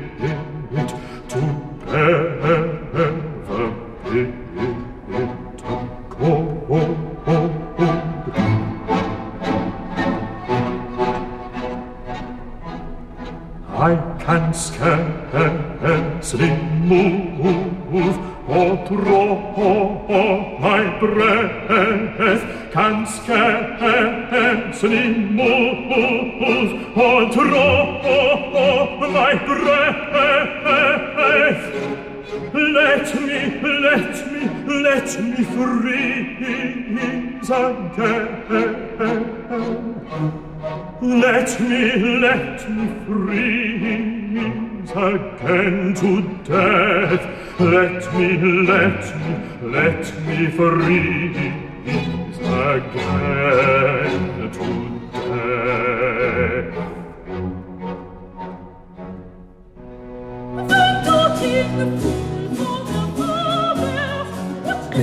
scarcely 24.81 25.12
move 25.12 25.93
or 26.97 27.29
draw 27.31 28.03
my 29.12 29.35
breath. 29.45 30.11
Let 32.55 33.14
me, 33.21 33.40
let 33.61 34.16
me, 34.33 34.40
let 34.83 35.07
me 35.21 35.45
freeze 35.45 36.31
again. 37.51 38.40
Let 41.03 41.61
me, 41.61 41.81
let 42.21 42.71
me 42.71 42.87
freeze 43.07 44.90
again 44.90 45.95
to 45.97 46.11
death. 46.45 47.25
Let 47.61 48.03
me, 48.14 48.27
let 48.66 49.03
me, 49.21 49.33
let 49.62 50.03
me 50.27 50.38
freeze 50.51 52.30
again 52.61 54.53
to 54.53 54.89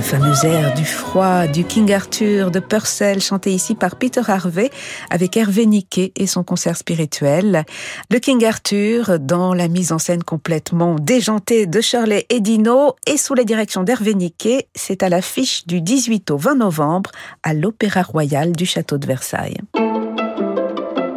fameux 0.08 0.42
air 0.42 0.72
du 0.72 0.86
froid 0.86 1.46
du 1.46 1.64
King 1.64 1.92
Arthur 1.92 2.50
de 2.50 2.60
Purcell, 2.60 3.20
chanté 3.20 3.52
ici 3.52 3.74
par 3.74 3.96
Peter 3.96 4.22
Harvey 4.26 4.70
avec 5.10 5.36
Hervé 5.36 5.66
Niquet 5.66 6.12
et 6.16 6.26
son 6.26 6.42
concert 6.44 6.78
spirituel. 6.78 7.66
Le 8.10 8.18
King 8.18 8.42
Arthur 8.46 9.18
dans 9.20 9.52
la 9.52 9.68
mise 9.68 9.92
en 9.92 9.98
scène 9.98 10.22
complètement 10.22 10.94
déjantée 10.94 11.66
de 11.66 11.82
Shirley 11.82 12.24
Edino 12.30 12.96
et 13.06 13.18
sous 13.18 13.34
la 13.34 13.44
direction 13.44 13.82
d'Hervé 13.82 14.14
Niquet. 14.14 14.68
C'est 14.74 15.02
à 15.02 15.10
l'affiche 15.10 15.66
du 15.66 15.82
18 15.82 16.30
au 16.30 16.38
20 16.38 16.54
novembre 16.54 17.10
à 17.42 17.52
l'Opéra 17.52 18.00
Royal 18.00 18.52
du 18.52 18.64
Château 18.64 18.96
de 18.96 19.06
Versailles. 19.06 19.58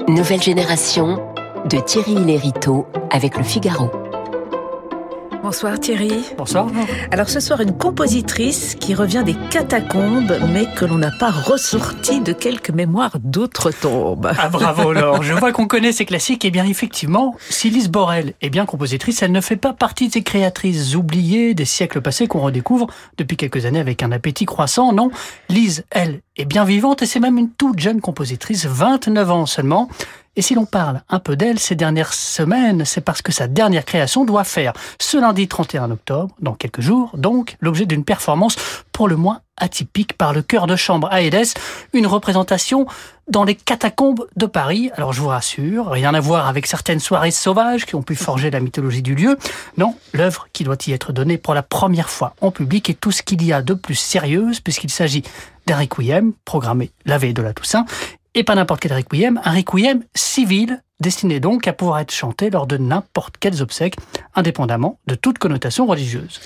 Nouvelle 0.09 0.41
génération 0.41 1.33
de 1.69 1.77
Thierry 1.77 2.15
Lériteau 2.15 2.87
avec 3.09 3.37
le 3.37 3.43
Figaro. 3.43 3.89
Bonsoir 5.43 5.79
Thierry. 5.79 6.11
Bonsoir. 6.37 6.67
Alors 7.09 7.27
ce 7.27 7.39
soir, 7.39 7.61
une 7.61 7.75
compositrice 7.75 8.75
qui 8.75 8.93
revient 8.93 9.23
des 9.25 9.35
catacombes, 9.49 10.37
mais 10.53 10.67
que 10.75 10.85
l'on 10.85 10.99
n'a 10.99 11.09
pas 11.09 11.31
ressorti 11.31 12.21
de 12.21 12.31
quelques 12.31 12.69
mémoires 12.69 13.17
d'autres 13.19 13.71
tombes. 13.71 14.31
Ah 14.37 14.49
bravo 14.49 14.93
Laure, 14.93 15.23
je 15.23 15.33
vois 15.33 15.51
qu'on 15.51 15.67
connaît 15.67 15.93
ces 15.93 16.05
classiques. 16.05 16.45
Et 16.45 16.49
eh 16.49 16.51
bien 16.51 16.65
effectivement, 16.65 17.35
si 17.49 17.71
Lise 17.71 17.89
Borel 17.89 18.33
est 18.41 18.51
bien 18.51 18.67
compositrice, 18.67 19.23
elle 19.23 19.31
ne 19.31 19.41
fait 19.41 19.55
pas 19.55 19.73
partie 19.73 20.09
de 20.09 20.13
ces 20.13 20.21
créatrices 20.21 20.95
oubliées 20.95 21.55
des 21.55 21.65
siècles 21.65 22.01
passés 22.01 22.27
qu'on 22.27 22.41
redécouvre 22.41 22.85
depuis 23.17 23.35
quelques 23.35 23.65
années 23.65 23.79
avec 23.79 24.03
un 24.03 24.11
appétit 24.11 24.45
croissant. 24.45 24.93
Non, 24.93 25.09
Lise, 25.49 25.85
elle, 25.89 26.21
est 26.37 26.45
bien 26.45 26.65
vivante 26.65 27.01
et 27.01 27.05
c'est 27.07 27.19
même 27.19 27.37
une 27.37 27.49
toute 27.49 27.79
jeune 27.79 27.99
compositrice, 27.99 28.65
29 28.67 29.31
ans 29.31 29.45
seulement. 29.47 29.89
Et 30.37 30.41
si 30.41 30.55
l'on 30.55 30.65
parle 30.65 31.01
un 31.09 31.19
peu 31.19 31.35
d'elle 31.35 31.59
ces 31.59 31.75
dernières 31.75 32.13
semaines, 32.13 32.85
c'est 32.85 33.01
parce 33.01 33.21
que 33.21 33.33
sa 33.33 33.47
dernière 33.47 33.83
création 33.83 34.23
doit 34.23 34.45
faire, 34.45 34.71
ce 34.97 35.17
lundi 35.17 35.49
31 35.49 35.91
octobre, 35.91 36.33
dans 36.39 36.53
quelques 36.53 36.79
jours, 36.79 37.11
donc, 37.17 37.57
l'objet 37.59 37.85
d'une 37.85 38.05
performance 38.05 38.55
pour 38.93 39.09
le 39.09 39.17
moins 39.17 39.41
atypique 39.57 40.13
par 40.13 40.33
le 40.33 40.41
chœur 40.41 40.67
de 40.67 40.77
chambre 40.77 41.13
Aedes, 41.13 41.53
une 41.93 42.07
représentation 42.07 42.87
dans 43.27 43.43
les 43.43 43.55
catacombes 43.55 44.25
de 44.35 44.45
Paris. 44.45 44.89
Alors 44.95 45.13
je 45.13 45.21
vous 45.21 45.27
rassure, 45.27 45.89
rien 45.89 46.13
à 46.13 46.19
voir 46.19 46.47
avec 46.47 46.65
certaines 46.65 46.99
soirées 46.99 47.31
sauvages 47.31 47.85
qui 47.85 47.95
ont 47.95 48.01
pu 48.01 48.15
forger 48.15 48.49
la 48.49 48.59
mythologie 48.59 49.01
du 49.01 49.15
lieu. 49.15 49.37
Non, 49.77 49.95
l'œuvre 50.13 50.47
qui 50.53 50.63
doit 50.63 50.77
y 50.87 50.93
être 50.93 51.11
donnée 51.13 51.37
pour 51.37 51.53
la 51.53 51.61
première 51.61 52.09
fois 52.09 52.35
en 52.41 52.51
public 52.51 52.89
est 52.89 52.99
tout 52.99 53.11
ce 53.11 53.21
qu'il 53.21 53.43
y 53.43 53.53
a 53.53 53.61
de 53.61 53.73
plus 53.73 53.95
sérieuse 53.95 54.59
puisqu'il 54.61 54.89
s'agit 54.89 55.23
d'un 55.67 55.77
requiem 55.77 56.33
programmé 56.45 56.91
la 57.05 57.17
veille 57.17 57.33
de 57.33 57.41
la 57.41 57.53
Toussaint 57.53 57.85
et 58.35 58.43
pas 58.43 58.55
n'importe 58.55 58.81
quel 58.81 58.93
requiem, 58.93 59.41
un 59.43 59.51
requiem 59.51 60.03
civil 60.15 60.81
destiné 61.01 61.39
donc 61.39 61.67
à 61.67 61.73
pouvoir 61.73 61.99
être 61.99 62.11
chanté 62.11 62.49
lors 62.49 62.67
de 62.67 62.77
n'importe 62.77 63.35
quels 63.39 63.61
obsèques, 63.61 63.95
indépendamment 64.35 64.99
de 65.07 65.15
toute 65.15 65.37
connotation 65.37 65.85
religieuse. 65.85 66.39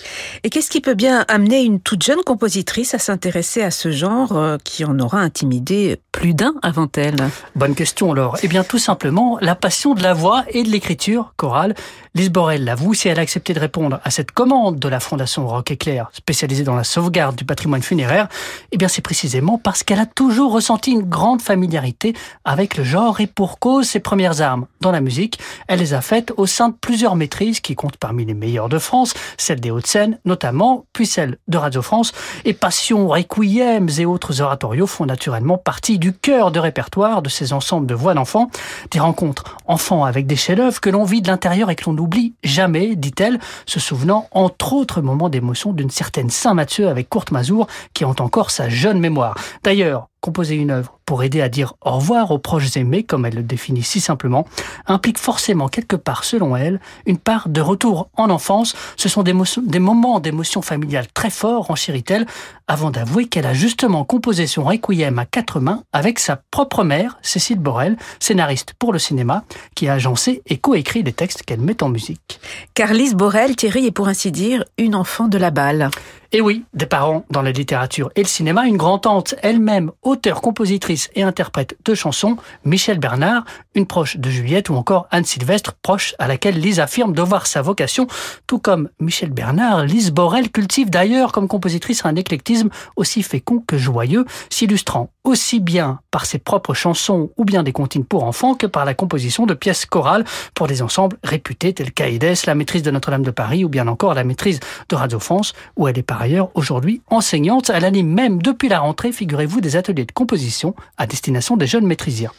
Et 0.43 0.49
qu'est-ce 0.49 0.69
qui 0.69 0.81
peut 0.81 0.95
bien 0.95 1.25
amener 1.27 1.61
une 1.61 1.79
toute 1.79 2.03
jeune 2.03 2.23
compositrice 2.25 2.93
à 2.93 2.99
s'intéresser 2.99 3.61
à 3.61 3.71
ce 3.71 3.91
genre 3.91 4.35
euh, 4.35 4.57
qui 4.63 4.85
en 4.85 4.97
aura 4.99 5.19
intimidé 5.19 5.99
plus 6.11 6.33
d'un 6.33 6.55
avant 6.63 6.87
elle? 6.95 7.29
Bonne 7.55 7.75
question 7.75 8.13
Laure. 8.13 8.37
Eh 8.41 8.47
bien 8.47 8.63
tout 8.63 8.79
simplement 8.79 9.37
la 9.41 9.55
passion 9.55 9.93
de 9.93 10.01
la 10.01 10.13
voix 10.13 10.45
et 10.49 10.63
de 10.63 10.69
l'écriture 10.69 11.33
chorale. 11.35 11.75
Lise 12.15 12.31
Borel 12.31 12.63
l'avoue, 12.63 12.93
si 12.93 13.09
elle 13.09 13.19
a 13.19 13.21
accepté 13.21 13.53
de 13.53 13.59
répondre 13.59 13.99
à 14.03 14.09
cette 14.09 14.31
commande 14.31 14.79
de 14.79 14.87
la 14.87 15.01
Fondation 15.01 15.45
Rock 15.47 15.71
Éclair, 15.71 16.09
spécialisée 16.13 16.63
dans 16.63 16.75
la 16.75 16.85
sauvegarde 16.85 17.35
du 17.35 17.43
patrimoine 17.43 17.83
funéraire, 17.83 18.29
eh 18.71 18.77
bien 18.77 18.87
c'est 18.87 19.01
précisément 19.01 19.57
parce 19.57 19.83
qu'elle 19.83 19.99
a 19.99 20.05
toujours 20.05 20.53
ressenti 20.53 20.91
une 20.91 21.01
grande 21.01 21.41
familiarité 21.41 22.13
avec 22.45 22.77
le 22.77 22.85
genre 22.85 23.19
et 23.19 23.27
pour 23.27 23.59
cause 23.59 23.87
ses 23.87 23.99
premières 23.99 24.41
dans 24.81 24.91
la 24.91 25.01
musique, 25.01 25.39
elle 25.67 25.79
les 25.79 25.93
a 25.93 26.01
faites 26.01 26.31
au 26.37 26.45
sein 26.45 26.69
de 26.69 26.75
plusieurs 26.79 27.15
maîtrises 27.15 27.59
qui 27.59 27.75
comptent 27.75 27.97
parmi 27.97 28.25
les 28.25 28.33
meilleures 28.33 28.69
de 28.69 28.79
France, 28.79 29.13
celles 29.37 29.59
des 29.59 29.71
Hauts-de-Seine 29.71 30.19
notamment, 30.25 30.85
puis 30.93 31.05
celles 31.05 31.37
de 31.47 31.57
Radio 31.57 31.81
France, 31.81 32.11
et 32.45 32.53
Passion, 32.53 33.07
Requiems 33.07 33.89
et 33.99 34.05
autres 34.05 34.41
oratorios 34.41 34.87
font 34.87 35.05
naturellement 35.05 35.57
partie 35.57 35.99
du 35.99 36.13
cœur 36.13 36.51
de 36.51 36.59
répertoire 36.59 37.21
de 37.21 37.29
ces 37.29 37.53
ensembles 37.53 37.87
de 37.87 37.95
voix 37.95 38.13
d'enfants, 38.13 38.49
des 38.91 38.99
rencontres 38.99 39.43
enfants 39.65 40.03
avec 40.03 40.27
des 40.27 40.35
chefs-d'œuvre 40.35 40.79
que 40.79 40.89
l'on 40.89 41.03
vit 41.03 41.21
de 41.21 41.27
l'intérieur 41.27 41.69
et 41.69 41.75
que 41.75 41.85
l'on 41.85 41.93
n'oublie 41.93 42.33
jamais, 42.43 42.95
dit-elle, 42.95 43.39
se 43.65 43.79
souvenant 43.79 44.27
entre 44.31 44.73
autres 44.73 45.01
moments 45.01 45.29
d'émotion 45.29 45.73
d'une 45.73 45.89
certaine 45.89 46.29
Saint-Mathieu 46.29 46.87
avec 46.87 47.09
Courte 47.09 47.31
Mazour 47.31 47.67
qui 47.93 48.05
ont 48.05 48.15
encore 48.19 48.51
sa 48.51 48.69
jeune 48.69 48.99
mémoire. 48.99 49.35
D'ailleurs, 49.63 50.07
composer 50.25 50.55
une 50.55 50.71
œuvre 50.71 50.97
pour 51.05 51.21
aider 51.21 51.39
à 51.39 51.49
dire 51.49 51.75
au 51.85 51.91
revoir 51.91 52.31
aux 52.31 52.39
proches 52.39 52.75
aimés, 52.77 53.03
comme 53.03 53.27
elle 53.27 53.35
le 53.35 53.43
définit 53.43 53.83
si 53.83 53.99
simplement, 53.99 54.47
implique 54.87 55.19
forcément 55.19 55.67
quelque 55.67 55.95
part, 55.95 56.23
selon 56.23 56.55
elle, 56.55 56.79
une 57.05 57.19
part 57.19 57.47
de 57.47 57.61
retour 57.61 58.09
en 58.17 58.31
enfance. 58.31 58.75
Ce 58.97 59.07
sont 59.07 59.21
des, 59.21 59.33
moments 59.79 60.19
d'émotion 60.19 60.63
familiale 60.63 61.05
très 61.13 61.29
forts, 61.29 61.69
enchérit-elle, 61.69 62.25
avant 62.67 62.89
d'avouer 62.89 63.27
qu'elle 63.27 63.45
a 63.45 63.53
justement 63.53 64.03
composé 64.03 64.47
son 64.47 64.63
requiem 64.63 65.19
à 65.19 65.25
quatre 65.25 65.59
mains 65.59 65.83
avec 65.93 66.17
sa 66.17 66.37
propre 66.49 66.83
mère, 66.83 67.19
Cécile 67.21 67.59
Borel, 67.59 67.95
scénariste 68.19 68.73
pour 68.79 68.91
le 68.91 68.97
cinéma, 68.97 69.43
qui 69.75 69.87
a 69.87 69.93
agencé 69.93 70.41
et 70.47 70.57
coécrit 70.57 71.03
les 71.03 71.13
textes 71.13 71.43
qu'elle 71.43 71.61
met 71.61 71.83
en 71.83 71.89
musique. 71.89 72.39
Carlise 72.73 73.13
Borel, 73.13 73.55
Thierry 73.55 73.85
est 73.85 73.91
pour 73.91 74.07
ainsi 74.07 74.31
dire 74.31 74.65
une 74.79 74.95
enfant 74.95 75.27
de 75.27 75.37
la 75.37 75.51
balle. 75.51 75.91
Et 76.35 76.41
oui, 76.41 76.65
des 76.73 76.85
parents 76.85 77.23
dans 77.29 77.41
la 77.41 77.53
littérature 77.53 78.11
et 78.17 78.21
le 78.21 78.27
cinéma, 78.27 78.65
une 78.65 78.75
grand-tante, 78.75 79.35
elle-même 79.41 79.93
auteure, 80.01 80.41
compositrice 80.41 81.09
et 81.15 81.23
interprète 81.23 81.77
de 81.85 81.95
chansons, 81.95 82.35
Michel 82.65 82.99
Bernard, 82.99 83.45
une 83.73 83.87
proche 83.87 84.17
de 84.17 84.29
Juliette 84.29 84.69
ou 84.69 84.75
encore 84.75 85.07
Anne 85.11 85.23
Sylvestre, 85.23 85.75
proche 85.81 86.13
à 86.19 86.27
laquelle 86.27 86.59
Lise 86.59 86.81
affirme 86.81 87.13
devoir 87.13 87.47
sa 87.47 87.61
vocation, 87.61 88.07
tout 88.47 88.59
comme 88.59 88.89
Michel 88.99 89.29
Bernard, 89.29 89.85
Lise 89.85 90.11
Borel 90.11 90.51
cultive 90.51 90.89
d'ailleurs 90.89 91.31
comme 91.31 91.47
compositrice 91.47 92.05
un 92.05 92.17
éclectisme 92.17 92.67
aussi 92.97 93.23
fécond 93.23 93.63
que 93.65 93.77
joyeux, 93.77 94.25
s'illustrant 94.49 95.11
aussi 95.23 95.61
bien 95.61 96.01
par 96.11 96.25
ses 96.25 96.37
propres 96.37 96.73
chansons 96.73 97.31
ou 97.37 97.45
bien 97.45 97.63
des 97.63 97.71
comptines 97.71 98.05
pour 98.05 98.25
enfants 98.25 98.55
que 98.55 98.67
par 98.67 98.85
la 98.85 98.93
composition 98.93 99.45
de 99.45 99.53
pièces 99.53 99.85
chorales 99.85 100.25
pour 100.53 100.67
des 100.67 100.81
ensembles 100.81 101.17
réputés 101.23 101.73
tels 101.73 101.93
qu'Aïdès, 101.93 102.35
la 102.45 102.55
maîtrise 102.55 102.83
de 102.83 102.91
Notre-Dame 102.91 103.23
de 103.23 103.31
Paris 103.31 103.65
ou 103.65 103.69
bien 103.69 103.87
encore 103.87 104.13
la 104.13 104.23
maîtrise 104.23 104.59
de 104.89 104.95
Radio 104.95 105.19
France, 105.19 105.53
où 105.77 105.87
elle 105.87 105.97
est 105.97 106.03
par 106.03 106.24
ailleurs 106.25 106.49
aujourd'hui 106.55 107.01
enseignante. 107.07 107.71
Elle 107.73 107.85
anime 107.85 108.11
même 108.11 108.41
depuis 108.41 108.67
la 108.67 108.79
rentrée, 108.79 109.11
figurez-vous, 109.11 109.61
des 109.61 109.75
ateliers 109.75 110.05
de 110.05 110.11
composition 110.11 110.75
à 110.97 111.05
destination 111.05 111.55
des 111.55 111.67
jeunes 111.67 111.85
maîtrisiens. 111.85 112.31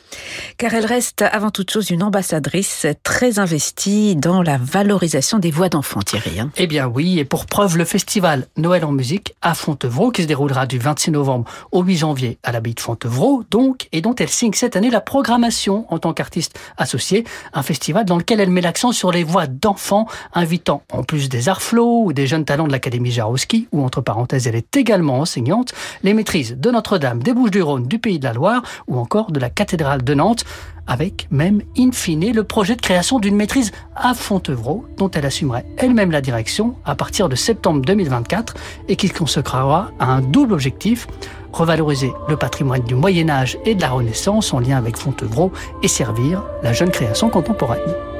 Car 0.59 0.75
elle 0.75 0.87
reste 0.87 1.23
avant 1.23 1.51
toute 1.51 1.71
chose 1.71 1.91
une 1.91 2.03
ambassadrice 2.03 2.87
très 3.03 3.39
investie 3.39 4.17
dans 4.17 4.43
la 4.43 4.59
valorisation 4.59 5.39
des 5.39 5.51
voix 5.51 5.69
d'enfants, 5.69 6.03
Thierry. 6.03 6.41
Hein. 6.41 6.51
Eh 6.57 6.67
bien 6.67 6.87
oui, 6.87 7.19
et 7.19 7.25
pour 7.25 7.47
preuve, 7.47 7.79
le 7.79 7.85
festival 7.85 8.49
Noël 8.57 8.85
en 8.85 8.93
musique 8.93 9.35
à 9.41 9.55
Fontevraud, 9.55 10.11
qui 10.11 10.23
se 10.23 10.27
déroulera 10.27 10.67
du 10.67 10.79
26 10.79 11.13
novembre 11.13 11.51
au 11.71 11.83
8 11.83 11.97
janvier 11.97 12.39
à 12.43 12.53
l'abbaye 12.53 12.75
de 12.75 12.81
Fontevraud, 12.81 13.45
donc, 13.51 13.89
et 13.93 14.01
dont 14.01 14.15
elle 14.17 14.29
signe 14.29 14.53
cette 14.53 14.75
année 14.77 14.91
la 14.91 15.01
programmation 15.01 15.87
en 15.91 15.99
tant 15.99 16.13
qu'artiste 16.13 16.59
associée, 16.77 17.25
un 17.55 17.63
festival 17.63 18.05
dans 18.05 18.17
lequel 18.17 18.41
elle 18.41 18.51
met 18.51 18.61
l'accent 18.61 18.91
sur 18.91 19.13
les 19.13 19.23
voix 19.23 19.47
d'enfants, 19.47 20.07
invitant 20.35 20.83
en 20.93 21.05
plus 21.05 21.29
des 21.29 21.49
arts 21.49 21.61
ou 21.75 22.13
des 22.13 22.27
jeunes 22.27 22.45
talents 22.45 22.67
de 22.67 22.73
l'Académie 22.73 23.11
Jarowski, 23.11 23.69
où 23.77 23.85
entre 23.85 24.01
parenthèses 24.01 24.47
elle 24.47 24.57
est 24.57 24.77
également 24.77 25.21
enseignante, 25.21 25.73
les 26.03 26.15
maîtrises 26.15 26.57
de 26.57 26.71
Notre-Dame, 26.71 27.23
des 27.23 27.35
Bouches-du-Rhône, 27.35 27.87
du 27.87 27.99
Pays 27.99 28.19
de 28.19 28.25
la 28.25 28.33
Loire, 28.33 28.63
ou 28.89 28.99
encore 28.99 29.31
de 29.31 29.41
la 29.41 29.51
cathédrale 29.51 30.03
de 30.03 30.15
Nantes 30.15 30.45
avec 30.87 31.27
même 31.31 31.63
in 31.77 31.91
fine 31.93 32.33
le 32.33 32.45
projet 32.45 32.77
de 32.77 32.81
création 32.81 33.19
d'une 33.19 33.37
maîtrise 33.37 33.73
à 33.95 34.15
Fontevraud 34.15 34.87
dont 34.97 35.11
elle 35.11 35.27
assumerait 35.27 35.67
elle-même 35.79 36.11
la 36.11 36.21
direction 36.21 36.77
à 36.85 36.95
partir 36.95 37.29
de 37.29 37.35
septembre 37.35 37.83
2024 37.85 38.55
et 38.89 38.97
qui 38.97 39.11
consacrera 39.11 39.91
à 39.99 40.07
un 40.07 40.21
double 40.21 40.53
objectif 40.53 41.07
revaloriser 41.53 42.13
le 42.29 42.37
patrimoine 42.37 42.83
du 42.83 42.95
Moyen 42.95 43.31
Âge 43.31 43.59
et 43.65 43.75
de 43.75 43.81
la 43.81 43.91
Renaissance 43.91 44.53
en 44.53 44.61
lien 44.61 44.77
avec 44.77 44.97
Fontevraud 44.97 45.53
et 45.83 45.89
servir 45.89 46.45
la 46.63 46.73
jeune 46.73 46.91
création 46.91 47.31
contemporaine. 47.31 48.16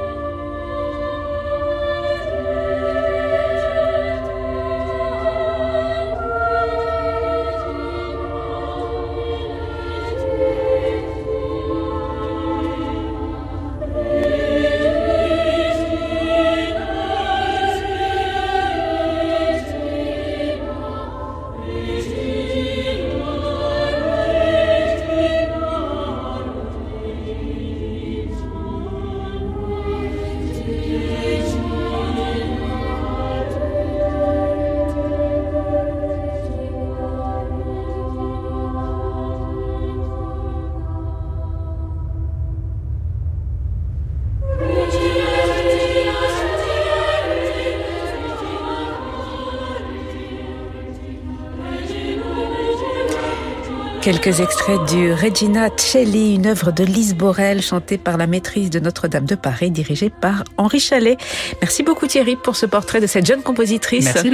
Quelques 54.07 54.39
extraits 54.39 54.79
du 54.89 55.11
Regina 55.11 55.67
Celli, 55.75 56.35
une 56.35 56.47
œuvre 56.47 56.71
de 56.71 56.85
Lise 56.85 57.13
Borel 57.13 57.61
chantée 57.61 57.97
par 57.97 58.15
la 58.15 58.25
maîtrise 58.25 58.69
de 58.69 58.79
Notre-Dame 58.79 59.25
de 59.25 59.35
Paris, 59.35 59.69
dirigée 59.69 60.09
par 60.09 60.45
Henri 60.55 60.79
Chalet. 60.79 61.19
Merci 61.61 61.83
beaucoup 61.83 62.07
Thierry 62.07 62.37
pour 62.37 62.55
ce 62.55 62.65
portrait 62.65 63.01
de 63.01 63.05
cette 63.05 63.25
jeune 63.25 63.41
compositrice. 63.41 64.05
Merci 64.05 64.31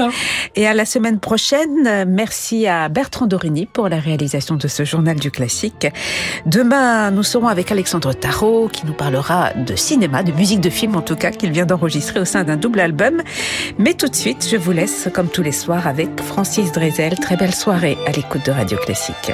Et 0.56 0.68
à 0.68 0.76
la 0.76 0.86
semaine 0.86 1.20
prochaine. 1.20 2.06
Merci 2.08 2.68
à 2.68 2.88
Bertrand 2.88 3.26
Dorini 3.26 3.66
pour 3.66 3.90
la 3.90 3.98
réalisation 3.98 4.58
de 4.58 4.68
ce 4.68 4.86
journal 4.86 5.20
du 5.20 5.32
classique. 5.32 5.88
Demain, 6.46 7.10
nous 7.10 7.24
serons 7.24 7.48
avec 7.48 7.72
Alexandre 7.72 8.14
Tarot 8.14 8.70
qui 8.72 8.86
nous 8.86 8.94
parlera 8.94 9.54
de 9.56 9.76
cinéma, 9.76 10.22
de 10.22 10.34
musique 10.34 10.62
de 10.62 10.70
film 10.70 10.96
en 10.96 11.02
tout 11.02 11.16
cas, 11.16 11.32
qu'il 11.32 11.52
vient 11.52 11.66
d'enregistrer 11.66 12.20
au 12.20 12.26
sein 12.26 12.44
d'un 12.44 12.58
double 12.58 12.80
album. 12.80 13.24
Mais 13.80 13.96
tout 13.96 14.08
de 14.08 14.16
suite, 14.16 14.48
je 14.48 14.56
vous 14.56 14.72
laisse 14.72 15.10
comme 15.12 15.30
tous 15.30 15.42
les 15.42 15.52
soirs 15.52 15.88
avec 15.88 16.22
Francis 16.22 16.72
Drezel. 16.72 17.18
Très 17.18 17.38
belle 17.38 17.56
soirée 17.56 17.98
à 18.06 18.12
l'écoute 18.12 18.46
de 18.46 18.52
Radio 18.52 18.78
Classique. 18.78 19.32